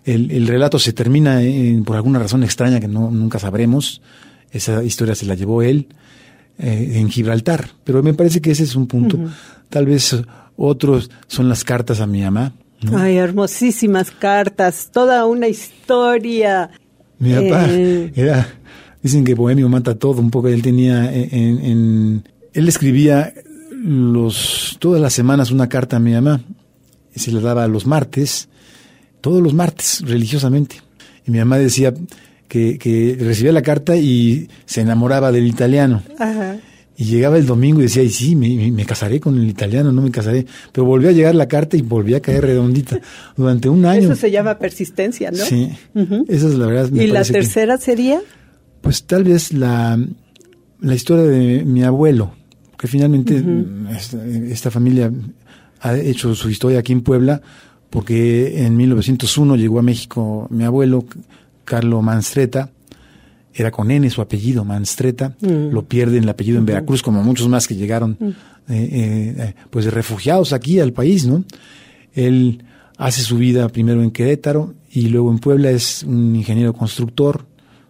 El, 0.05 0.47
relato 0.47 0.79
se 0.79 0.93
termina 0.93 1.41
por 1.85 1.97
alguna 1.97 2.19
razón 2.19 2.43
extraña 2.43 2.79
que 2.79 2.89
no, 2.89 3.11
nunca 3.11 3.39
sabremos. 3.39 4.03
Esa 4.51 4.85
historia 4.85 5.15
se 5.15 5.25
la 5.25 5.35
llevó 5.35 5.63
él 5.63 5.89
eh, 6.59 6.93
en 6.97 7.11
Gibraltar, 7.11 7.71
pero 7.85 8.03
me 8.03 8.13
parece 8.13 8.41
que 8.41 8.51
ese 8.51 8.65
es 8.65 8.77
un 8.77 8.87
punto. 8.87 9.19
Tal 9.71 9.87
vez 9.87 10.17
otros 10.57 11.11
son 11.27 11.49
las 11.49 11.65
cartas 11.65 12.01
a 12.01 12.07
mi 12.07 12.23
mamá, 12.23 12.53
Ay, 12.93 13.17
hermosísimas 13.17 14.11
cartas, 14.11 14.91
toda 14.93 15.27
una 15.27 15.49
historia. 15.49 16.71
Mi 17.19 17.33
papá 17.33 17.67
eh, 17.71 18.13
era, 18.15 18.49
dicen 19.03 19.25
que 19.25 19.35
Bohemio 19.35 19.69
mata 19.69 19.95
todo, 19.95 20.21
un 20.21 20.31
poco 20.31 20.49
él 20.49 20.63
tenía 20.63 21.13
en, 21.13 22.25
él 22.53 22.69
escribía 22.69 23.33
los 23.71 24.77
todas 24.79 25.01
las 25.01 25.13
semanas 25.13 25.51
una 25.51 25.69
carta 25.69 25.97
a 25.97 26.01
mi 26.01 26.13
mamá 26.13 26.41
y 27.15 27.21
se 27.21 27.33
la 27.33 27.41
daba 27.41 27.67
los 27.69 27.87
martes, 27.87 28.49
todos 29.21 29.43
los 29.43 29.55
martes, 29.55 30.03
religiosamente. 30.05 30.77
Y 31.27 31.31
mi 31.31 31.39
mamá 31.39 31.59
decía 31.59 31.95
que, 32.49 32.79
que 32.79 33.17
recibía 33.19 33.53
la 33.53 33.63
carta 33.63 33.97
y 33.97 34.49
se 34.67 34.83
enamoraba 34.83 35.33
del 35.33 35.47
italiano. 35.47 36.03
Ajá. 36.19 36.59
Y 36.97 37.05
llegaba 37.07 37.37
el 37.39 37.47
domingo 37.47 37.81
y 37.81 37.85
decía, 37.85 38.03
y 38.03 38.11
sí, 38.11 38.37
me, 38.37 38.85
casaré 38.85 39.19
con 39.19 39.37
el 39.37 39.49
italiano, 39.49 39.91
no 39.91 40.01
me 40.01 40.11
casaré. 40.13 40.47
Pero 40.71 40.85
volvió 40.85 41.09
a 41.09 41.13
llegar 41.13 41.35
la 41.35 41.49
carta 41.49 41.77
y 41.77 41.83
volví 41.83 42.15
a 42.15 42.21
caer 42.21 42.45
redondita 42.45 43.01
durante 43.37 43.69
un 43.69 43.85
año. 43.85 44.13
Eso 44.13 44.15
se 44.15 44.31
llama 44.31 44.59
persistencia, 44.59 45.31
¿no? 45.33 45.45
Sí, 45.45 45.73
esa 46.29 46.49
es 46.49 46.55
la 46.55 46.67
verdad. 46.67 46.93
¿Y 46.93 47.09
la 47.09 47.25
tercera 47.25 47.79
sería? 47.79 48.21
Pues 48.81 49.05
tal 49.05 49.25
vez 49.25 49.53
la, 49.53 49.99
la 50.81 50.95
historia 50.95 51.25
de 51.25 51.65
mi 51.65 51.83
abuelo, 51.83 52.33
que 52.79 52.87
finalmente 52.87 53.43
esta, 54.51 54.71
familia 54.71 55.11
ha 55.81 55.97
hecho 55.97 56.35
su 56.35 56.51
historia 56.51 56.81
aquí 56.81 56.93
en 56.93 57.01
Puebla, 57.01 57.41
porque 57.91 58.65
en 58.65 58.77
1901 58.77 59.57
llegó 59.57 59.79
a 59.79 59.83
México 59.83 60.47
mi 60.51 60.65
abuelo, 60.65 61.07
Carlo 61.65 62.03
Manstreta, 62.03 62.71
era 63.55 63.71
con 63.71 63.91
N 63.91 64.09
su 64.11 64.21
apellido, 64.21 64.65
Manstreta, 64.65 65.37
mm. 65.41 65.71
lo 65.73 65.85
pierde 65.87 66.19
el 66.19 66.29
apellido 66.29 66.59
en 66.59 66.67
Veracruz, 66.67 67.03
como 67.03 67.23
muchos 67.23 67.49
más 67.49 67.69
que 67.69 67.77
llegaron 67.77 68.17
mm. 68.19 68.27
eh, 68.27 68.35
eh, 68.69 69.35
eh, 69.39 69.55
pues 69.71 69.87
refugiados 69.93 70.53
aquí 70.53 70.81
al 70.81 70.93
país, 70.93 71.27
¿no? 71.27 71.45
Él 72.15 72.65
hace 72.97 73.23
su 73.23 73.39
vida 73.39 73.69
primero 73.69 74.03
en 74.03 74.11
Querétaro 74.11 74.75
y 74.93 75.09
luego 75.09 75.31
en 75.31 75.39
Puebla 75.39 75.71
es 75.71 76.03
un 76.03 76.35
ingeniero 76.35 76.73
constructor, 76.73 77.47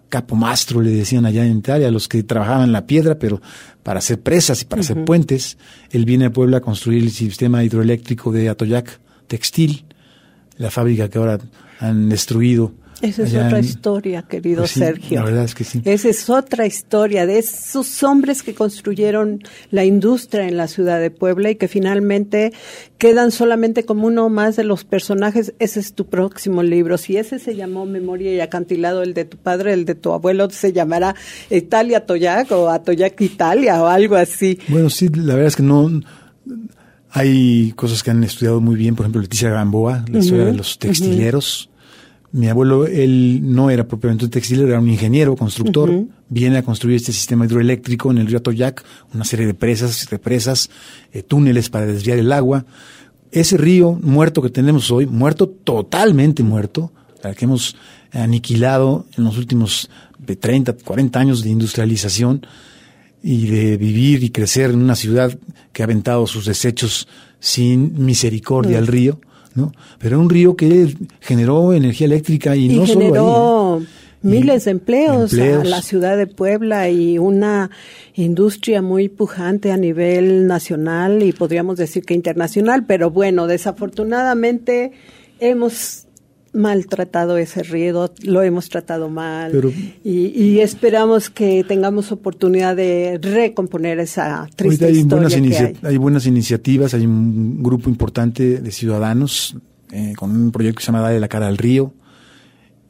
capomastro 0.08 0.80
le 0.80 0.90
decían 0.90 1.26
allá 1.26 1.44
en 1.44 1.58
Italia, 1.58 1.90
los 1.90 2.08
que 2.08 2.22
trabajaban 2.22 2.72
la 2.72 2.86
piedra, 2.86 3.18
pero 3.18 3.40
para 3.82 3.98
hacer 3.98 4.20
presas 4.20 4.62
y 4.62 4.64
para 4.66 4.80
hacer 4.80 5.04
puentes. 5.04 5.58
Él 5.90 6.04
viene 6.04 6.26
a 6.26 6.32
Puebla 6.32 6.58
a 6.58 6.60
construir 6.60 7.02
el 7.02 7.10
sistema 7.10 7.64
hidroeléctrico 7.64 8.32
de 8.32 8.48
Atoyac 8.48 9.00
Textil, 9.26 9.84
la 10.56 10.70
fábrica 10.70 11.08
que 11.08 11.18
ahora 11.18 11.38
han 11.80 12.08
destruido 12.08 12.72
esa 13.02 13.22
es 13.24 13.34
otra 13.34 13.58
historia, 13.58 14.22
querido 14.22 14.62
pues 14.62 14.72
Sergio. 14.72 15.20
La 15.20 15.24
verdad 15.24 15.44
es 15.44 15.54
que 15.54 15.64
sí. 15.64 15.82
Esa 15.84 16.08
es 16.08 16.30
otra 16.30 16.66
historia 16.66 17.26
de 17.26 17.38
esos 17.38 18.02
hombres 18.02 18.42
que 18.42 18.54
construyeron 18.54 19.42
la 19.70 19.84
industria 19.84 20.46
en 20.46 20.56
la 20.56 20.68
ciudad 20.68 21.00
de 21.00 21.10
Puebla 21.10 21.50
y 21.50 21.56
que 21.56 21.68
finalmente 21.68 22.52
quedan 22.98 23.30
solamente 23.30 23.84
como 23.84 24.06
uno 24.06 24.28
más 24.28 24.56
de 24.56 24.64
los 24.64 24.84
personajes. 24.84 25.54
Ese 25.58 25.80
es 25.80 25.94
tu 25.94 26.06
próximo 26.06 26.62
libro. 26.62 26.96
Si 26.98 27.16
ese 27.16 27.38
se 27.38 27.56
llamó 27.56 27.84
Memoria 27.86 28.32
y 28.32 28.40
Acantilado, 28.40 29.02
el 29.02 29.14
de 29.14 29.24
tu 29.24 29.36
padre, 29.36 29.72
el 29.72 29.84
de 29.84 29.94
tu 29.94 30.12
abuelo, 30.12 30.48
se 30.50 30.72
llamará 30.72 31.14
Italia 31.50 32.06
Toyac 32.06 32.50
o 32.52 32.70
Atoyac 32.70 33.20
Italia 33.20 33.82
o 33.82 33.86
algo 33.86 34.16
así. 34.16 34.58
Bueno, 34.68 34.88
sí, 34.90 35.08
la 35.08 35.34
verdad 35.34 35.48
es 35.48 35.56
que 35.56 35.62
no. 35.62 36.00
Hay 37.10 37.72
cosas 37.76 38.02
que 38.02 38.10
han 38.10 38.24
estudiado 38.24 38.60
muy 38.60 38.74
bien, 38.74 38.96
por 38.96 39.04
ejemplo, 39.04 39.20
Leticia 39.20 39.50
Gamboa, 39.50 40.04
la 40.10 40.18
historia 40.18 40.46
de 40.46 40.54
los 40.54 40.78
textileros. 40.78 41.70
Mi 42.34 42.48
abuelo, 42.48 42.88
él 42.88 43.42
no 43.44 43.70
era 43.70 43.86
propiamente 43.86 44.24
un 44.24 44.30
textilero, 44.32 44.66
era 44.66 44.80
un 44.80 44.88
ingeniero, 44.88 45.36
constructor. 45.36 46.04
Viene 46.28 46.58
a 46.58 46.64
construir 46.64 46.96
este 46.96 47.12
sistema 47.12 47.44
hidroeléctrico 47.44 48.10
en 48.10 48.18
el 48.18 48.26
río 48.26 48.38
Atoyac, 48.38 48.82
una 49.14 49.24
serie 49.24 49.46
de 49.46 49.54
presas, 49.54 50.10
represas, 50.10 50.68
eh, 51.12 51.22
túneles 51.22 51.70
para 51.70 51.86
desviar 51.86 52.18
el 52.18 52.32
agua. 52.32 52.66
Ese 53.30 53.56
río 53.56 53.92
muerto 54.02 54.42
que 54.42 54.50
tenemos 54.50 54.90
hoy, 54.90 55.06
muerto, 55.06 55.48
totalmente 55.48 56.42
muerto, 56.42 56.90
al 57.22 57.36
que 57.36 57.44
hemos 57.44 57.76
aniquilado 58.10 59.06
en 59.16 59.22
los 59.22 59.38
últimos 59.38 59.88
30, 60.26 60.72
40 60.72 61.20
años 61.20 61.44
de 61.44 61.50
industrialización 61.50 62.44
y 63.22 63.46
de 63.46 63.76
vivir 63.76 64.24
y 64.24 64.30
crecer 64.30 64.70
en 64.70 64.82
una 64.82 64.96
ciudad 64.96 65.38
que 65.72 65.84
ha 65.84 65.86
aventado 65.86 66.26
sus 66.26 66.46
desechos 66.46 67.06
sin 67.38 68.04
misericordia 68.04 68.78
al 68.78 68.88
río 68.88 69.20
¿no? 69.54 69.72
Pero 69.98 70.20
un 70.20 70.30
río 70.30 70.56
que 70.56 70.94
generó 71.20 71.72
energía 71.72 72.06
eléctrica 72.06 72.56
y, 72.56 72.68
no 72.68 72.86
generó 72.86 73.14
solo 73.14 73.76
ahí. 73.76 73.84
¿eh? 73.84 73.88
miles 74.24 74.64
de 74.64 74.70
empleos, 74.70 75.34
a 75.34 75.64
la 75.64 75.82
ciudad 75.82 76.16
de 76.16 76.26
Puebla 76.26 76.88
y 76.88 77.18
una 77.18 77.70
industria 78.14 78.80
muy 78.80 79.08
pujante 79.08 79.70
a 79.70 79.76
nivel 79.76 80.46
nacional 80.46 81.22
y 81.22 81.32
podríamos 81.32 81.76
decir 81.76 82.04
que 82.04 82.14
internacional, 82.14 82.86
pero 82.86 83.10
bueno, 83.10 83.46
desafortunadamente 83.46 84.92
hemos 85.40 86.03
maltratado 86.54 87.36
ese 87.36 87.62
río, 87.62 88.12
lo 88.22 88.42
hemos 88.42 88.68
tratado 88.68 89.08
mal 89.10 89.52
y, 90.04 90.60
esperamos 90.60 91.28
que 91.28 91.64
tengamos 91.64 92.12
oportunidad 92.12 92.76
de 92.76 93.18
recomponer 93.20 93.98
esa 93.98 94.46
triste 94.54 94.86
hay 94.86 94.98
historia 94.98 95.28
buenas 95.28 95.34
que 95.34 95.56
hay. 95.56 95.76
hay. 95.82 95.96
buenas 95.98 96.26
iniciativas, 96.26 96.94
hay 96.94 97.04
un 97.06 97.62
grupo 97.62 97.90
importante 97.90 98.60
de 98.60 98.70
ciudadanos 98.70 99.56
eh, 99.90 100.14
con 100.16 100.30
un 100.30 100.52
proyecto 100.52 100.78
que 100.78 100.84
se 100.84 100.92
llama 100.92 101.00
Dale 101.00 101.20
la 101.20 101.28
cara 101.28 101.48
al 101.48 101.58
río, 101.58 101.92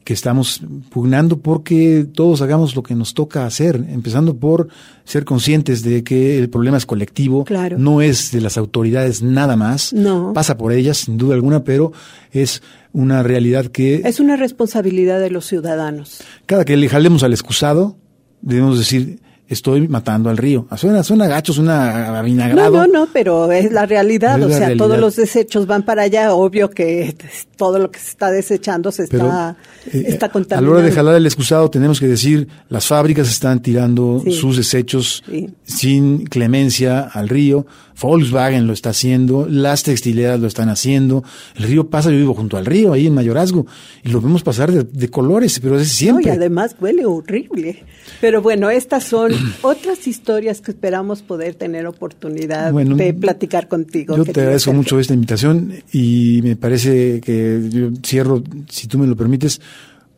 que 0.05 0.13
estamos 0.13 0.61
pugnando 0.91 1.39
porque 1.39 2.05
todos 2.13 2.43
hagamos 2.43 2.75
lo 2.75 2.83
que 2.83 2.93
nos 2.93 3.15
toca 3.15 3.47
hacer, 3.47 3.83
empezando 3.89 4.37
por 4.37 4.69
ser 5.03 5.25
conscientes 5.25 5.81
de 5.81 6.03
que 6.03 6.37
el 6.37 6.47
problema 6.47 6.77
es 6.77 6.85
colectivo, 6.85 7.43
no 7.75 8.01
es 8.01 8.31
de 8.31 8.39
las 8.39 8.55
autoridades 8.57 9.23
nada 9.23 9.55
más, 9.55 9.93
no. 9.93 10.31
pasa 10.31 10.57
por 10.57 10.73
ellas 10.73 10.97
sin 10.97 11.17
duda 11.17 11.33
alguna, 11.33 11.63
pero 11.63 11.91
es 12.31 12.61
una 12.93 13.23
realidad 13.23 13.65
que... 13.65 14.03
Es 14.05 14.19
una 14.19 14.35
responsabilidad 14.35 15.19
de 15.19 15.31
los 15.31 15.47
ciudadanos. 15.47 16.21
Cada 16.45 16.65
que 16.65 16.77
le 16.77 16.87
jalemos 16.87 17.23
al 17.23 17.33
excusado, 17.33 17.97
debemos 18.41 18.77
decir, 18.77 19.19
estoy 19.47 19.87
matando 19.87 20.29
al 20.29 20.37
río. 20.37 20.67
Suena, 20.75 21.03
suena 21.03 21.27
gacho, 21.27 21.53
suena 21.53 22.17
avinagrado. 22.19 22.71
No, 22.71 22.87
no, 22.87 22.93
no, 23.05 23.09
pero 23.13 23.51
es 23.51 23.71
la 23.71 23.85
realidad. 23.85 24.41
o 24.41 24.49
sea, 24.49 24.75
todos 24.75 24.97
los 24.99 25.15
desechos 25.15 25.67
van 25.67 25.83
para 25.83 26.03
allá. 26.03 26.33
Obvio 26.33 26.69
que 26.69 27.15
todo 27.57 27.79
lo 27.79 27.91
que 27.91 27.99
se 27.99 28.09
está 28.09 28.31
desechando 28.31 28.91
se 28.91 29.03
está, 29.03 29.57
eh, 29.91 30.03
está 30.07 30.29
contaminando. 30.29 30.71
A 30.71 30.73
la 30.73 30.79
hora 30.79 30.89
de 30.89 30.95
jalar 30.95 31.15
el 31.15 31.25
excusado 31.25 31.69
tenemos 31.69 31.99
que 31.99 32.07
decir, 32.07 32.47
las 32.69 32.87
fábricas 32.87 33.29
están 33.29 33.61
tirando 33.61 34.23
sus 34.31 34.57
desechos 34.57 35.23
sin 35.63 36.25
clemencia 36.25 37.01
al 37.01 37.29
río. 37.29 37.65
Volkswagen 37.99 38.67
lo 38.67 38.73
está 38.73 38.89
haciendo, 38.89 39.47
las 39.49 39.83
textileras 39.83 40.39
lo 40.39 40.47
están 40.47 40.69
haciendo. 40.69 41.23
El 41.55 41.63
río 41.63 41.89
pasa, 41.89 42.11
yo 42.11 42.17
vivo 42.17 42.33
junto 42.33 42.57
al 42.57 42.65
río, 42.65 42.91
ahí 42.91 43.07
en 43.07 43.13
Mayorazgo, 43.13 43.65
y 44.03 44.09
lo 44.09 44.19
vemos 44.19 44.43
pasar 44.43 44.71
de, 44.71 45.09
colores, 45.09 45.59
pero 45.61 45.79
es 45.79 45.89
siempre. 45.89 46.25
y 46.25 46.29
además 46.29 46.75
huele 46.79 47.05
horrible. 47.05 47.83
Pero 48.19 48.41
bueno, 48.41 48.69
estas 48.69 49.05
son 49.05 49.31
otras 49.61 50.07
historias 50.07 50.61
que 50.61 50.71
esperamos 50.71 51.21
poder 51.21 51.55
tener 51.55 51.87
oportunidad 51.87 52.73
de 52.73 53.13
platicar 53.13 53.67
contigo. 53.67 54.15
Yo 54.17 54.25
te 54.25 54.39
agradezco 54.41 54.73
mucho 54.73 54.99
esta 54.99 55.13
invitación 55.13 55.73
y 55.91 56.41
me 56.43 56.55
parece 56.55 57.21
que 57.21 57.69
yo 57.69 57.89
cierro, 58.05 58.43
si 58.69 58.87
tú 58.87 58.97
me 58.97 59.07
lo 59.07 59.15
permites, 59.15 59.61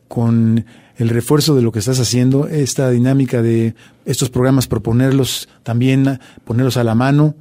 con 0.08 0.64
el 0.96 1.08
refuerzo 1.10 1.54
de 1.54 1.62
lo 1.62 1.70
que 1.70 1.78
estás 1.78 2.00
haciendo, 2.00 2.48
esta 2.48 2.90
dinámica 2.90 3.40
de 3.42 3.74
estos 4.04 4.30
programas, 4.30 4.66
proponerlos 4.66 5.48
también, 5.62 6.18
ponerlos 6.44 6.76
a 6.76 6.84
la 6.84 6.94
mano 6.94 7.36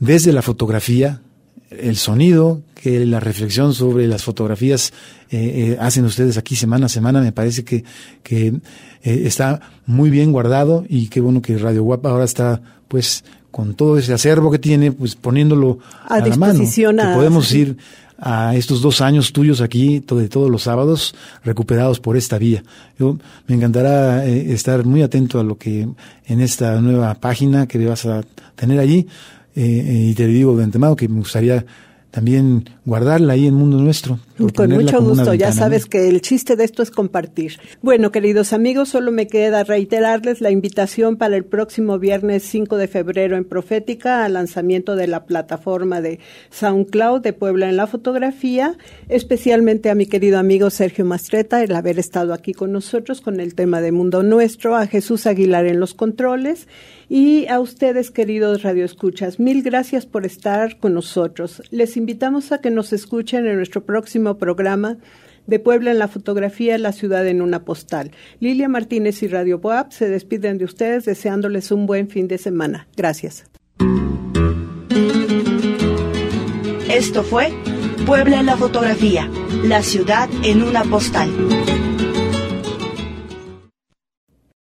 desde 0.00 0.32
la 0.32 0.42
fotografía, 0.42 1.22
el 1.70 1.96
sonido, 1.96 2.62
que 2.74 3.04
la 3.06 3.20
reflexión 3.20 3.74
sobre 3.74 4.06
las 4.08 4.24
fotografías 4.24 4.92
eh, 5.30 5.72
eh, 5.72 5.76
hacen 5.80 6.04
ustedes 6.04 6.36
aquí 6.36 6.56
semana 6.56 6.86
a 6.86 6.88
semana, 6.88 7.20
me 7.20 7.32
parece 7.32 7.64
que, 7.64 7.84
que 8.22 8.48
eh, 8.48 8.60
está 9.02 9.60
muy 9.86 10.10
bien 10.10 10.32
guardado 10.32 10.84
y 10.88 11.08
qué 11.08 11.20
bueno 11.20 11.42
que 11.42 11.58
Radio 11.58 11.84
Guapa 11.84 12.10
ahora 12.10 12.24
está 12.24 12.60
pues 12.88 13.24
con 13.50 13.74
todo 13.74 13.98
ese 13.98 14.12
acervo 14.12 14.50
que 14.50 14.58
tiene, 14.58 14.92
pues 14.92 15.14
poniéndolo 15.14 15.78
a, 16.08 16.18
la 16.18 16.36
mano. 16.36 16.60
Que 16.60 17.14
podemos 17.14 17.52
ir 17.52 17.76
a 18.18 18.54
estos 18.54 18.80
dos 18.80 19.00
años 19.00 19.32
tuyos 19.32 19.60
aquí, 19.60 20.00
de 20.00 20.28
todos 20.28 20.50
los 20.50 20.64
sábados, 20.64 21.14
recuperados 21.44 22.00
por 22.00 22.16
esta 22.16 22.38
vía. 22.38 22.62
Yo 22.98 23.16
me 23.46 23.56
encantará 23.56 24.24
estar 24.24 24.84
muy 24.84 25.02
atento 25.02 25.40
a 25.40 25.44
lo 25.44 25.56
que 25.58 25.88
en 26.26 26.40
esta 26.40 26.80
nueva 26.80 27.14
página 27.14 27.66
que 27.66 27.84
vas 27.84 28.06
a 28.06 28.22
tener 28.56 28.78
allí, 28.78 29.08
y 29.54 30.14
te 30.14 30.26
digo 30.26 30.56
de 30.56 30.64
antemano 30.64 30.96
que 30.96 31.08
me 31.08 31.18
gustaría 31.18 31.64
también 32.10 32.68
guardarla 32.84 33.34
ahí 33.34 33.46
en 33.46 33.54
Mundo 33.54 33.78
Nuestro. 33.78 34.18
Con 34.48 34.70
mucho 34.70 35.02
gusto, 35.02 35.34
ya 35.34 35.52
sabes 35.52 35.84
que 35.84 36.08
el 36.08 36.22
chiste 36.22 36.56
de 36.56 36.64
esto 36.64 36.82
es 36.82 36.90
compartir. 36.90 37.58
Bueno, 37.82 38.10
queridos 38.10 38.52
amigos, 38.52 38.88
solo 38.88 39.12
me 39.12 39.26
queda 39.26 39.64
reiterarles 39.64 40.40
la 40.40 40.50
invitación 40.50 41.16
para 41.16 41.36
el 41.36 41.44
próximo 41.44 41.98
viernes 41.98 42.42
5 42.44 42.76
de 42.76 42.88
febrero 42.88 43.36
en 43.36 43.44
Profética 43.44 44.24
al 44.24 44.34
lanzamiento 44.34 44.96
de 44.96 45.08
la 45.08 45.24
plataforma 45.24 46.00
de 46.00 46.20
SoundCloud 46.50 47.20
de 47.20 47.34
Puebla 47.34 47.68
en 47.68 47.76
la 47.76 47.86
fotografía, 47.86 48.78
especialmente 49.08 49.90
a 49.90 49.94
mi 49.94 50.06
querido 50.06 50.38
amigo 50.38 50.70
Sergio 50.70 51.04
Mastreta, 51.04 51.62
el 51.62 51.74
haber 51.74 51.98
estado 51.98 52.32
aquí 52.32 52.54
con 52.54 52.72
nosotros 52.72 53.20
con 53.20 53.40
el 53.40 53.54
tema 53.54 53.80
de 53.80 53.92
Mundo 53.92 54.22
Nuestro, 54.22 54.76
a 54.76 54.86
Jesús 54.86 55.26
Aguilar 55.26 55.66
en 55.66 55.80
los 55.80 55.92
controles 55.92 56.66
y 57.10 57.48
a 57.48 57.58
ustedes, 57.58 58.12
queridos 58.12 58.62
radioescuchas, 58.62 59.40
mil 59.40 59.64
gracias 59.64 60.06
por 60.06 60.24
estar 60.24 60.78
con 60.78 60.94
nosotros. 60.94 61.60
Les 61.72 61.96
invitamos 61.96 62.52
a 62.52 62.60
que 62.60 62.70
nos 62.70 62.92
escuchen 62.92 63.48
en 63.48 63.56
nuestro 63.56 63.84
próximo 63.84 64.29
programa 64.38 64.98
de 65.46 65.58
Puebla 65.58 65.90
en 65.90 65.98
la 65.98 66.08
fotografía, 66.08 66.78
la 66.78 66.92
ciudad 66.92 67.26
en 67.26 67.42
una 67.42 67.64
postal. 67.64 68.12
Lilia 68.38 68.68
Martínez 68.68 69.22
y 69.22 69.28
Radio 69.28 69.58
Boab 69.58 69.92
se 69.92 70.08
despiden 70.08 70.58
de 70.58 70.64
ustedes 70.64 71.04
deseándoles 71.04 71.70
un 71.72 71.86
buen 71.86 72.08
fin 72.08 72.28
de 72.28 72.38
semana. 72.38 72.88
Gracias. 72.96 73.44
Esto 76.88 77.22
fue 77.22 77.52
Puebla 78.06 78.40
en 78.40 78.46
la 78.46 78.56
fotografía, 78.56 79.30
la 79.64 79.82
ciudad 79.82 80.28
en 80.42 80.62
una 80.62 80.82
postal. 80.84 81.30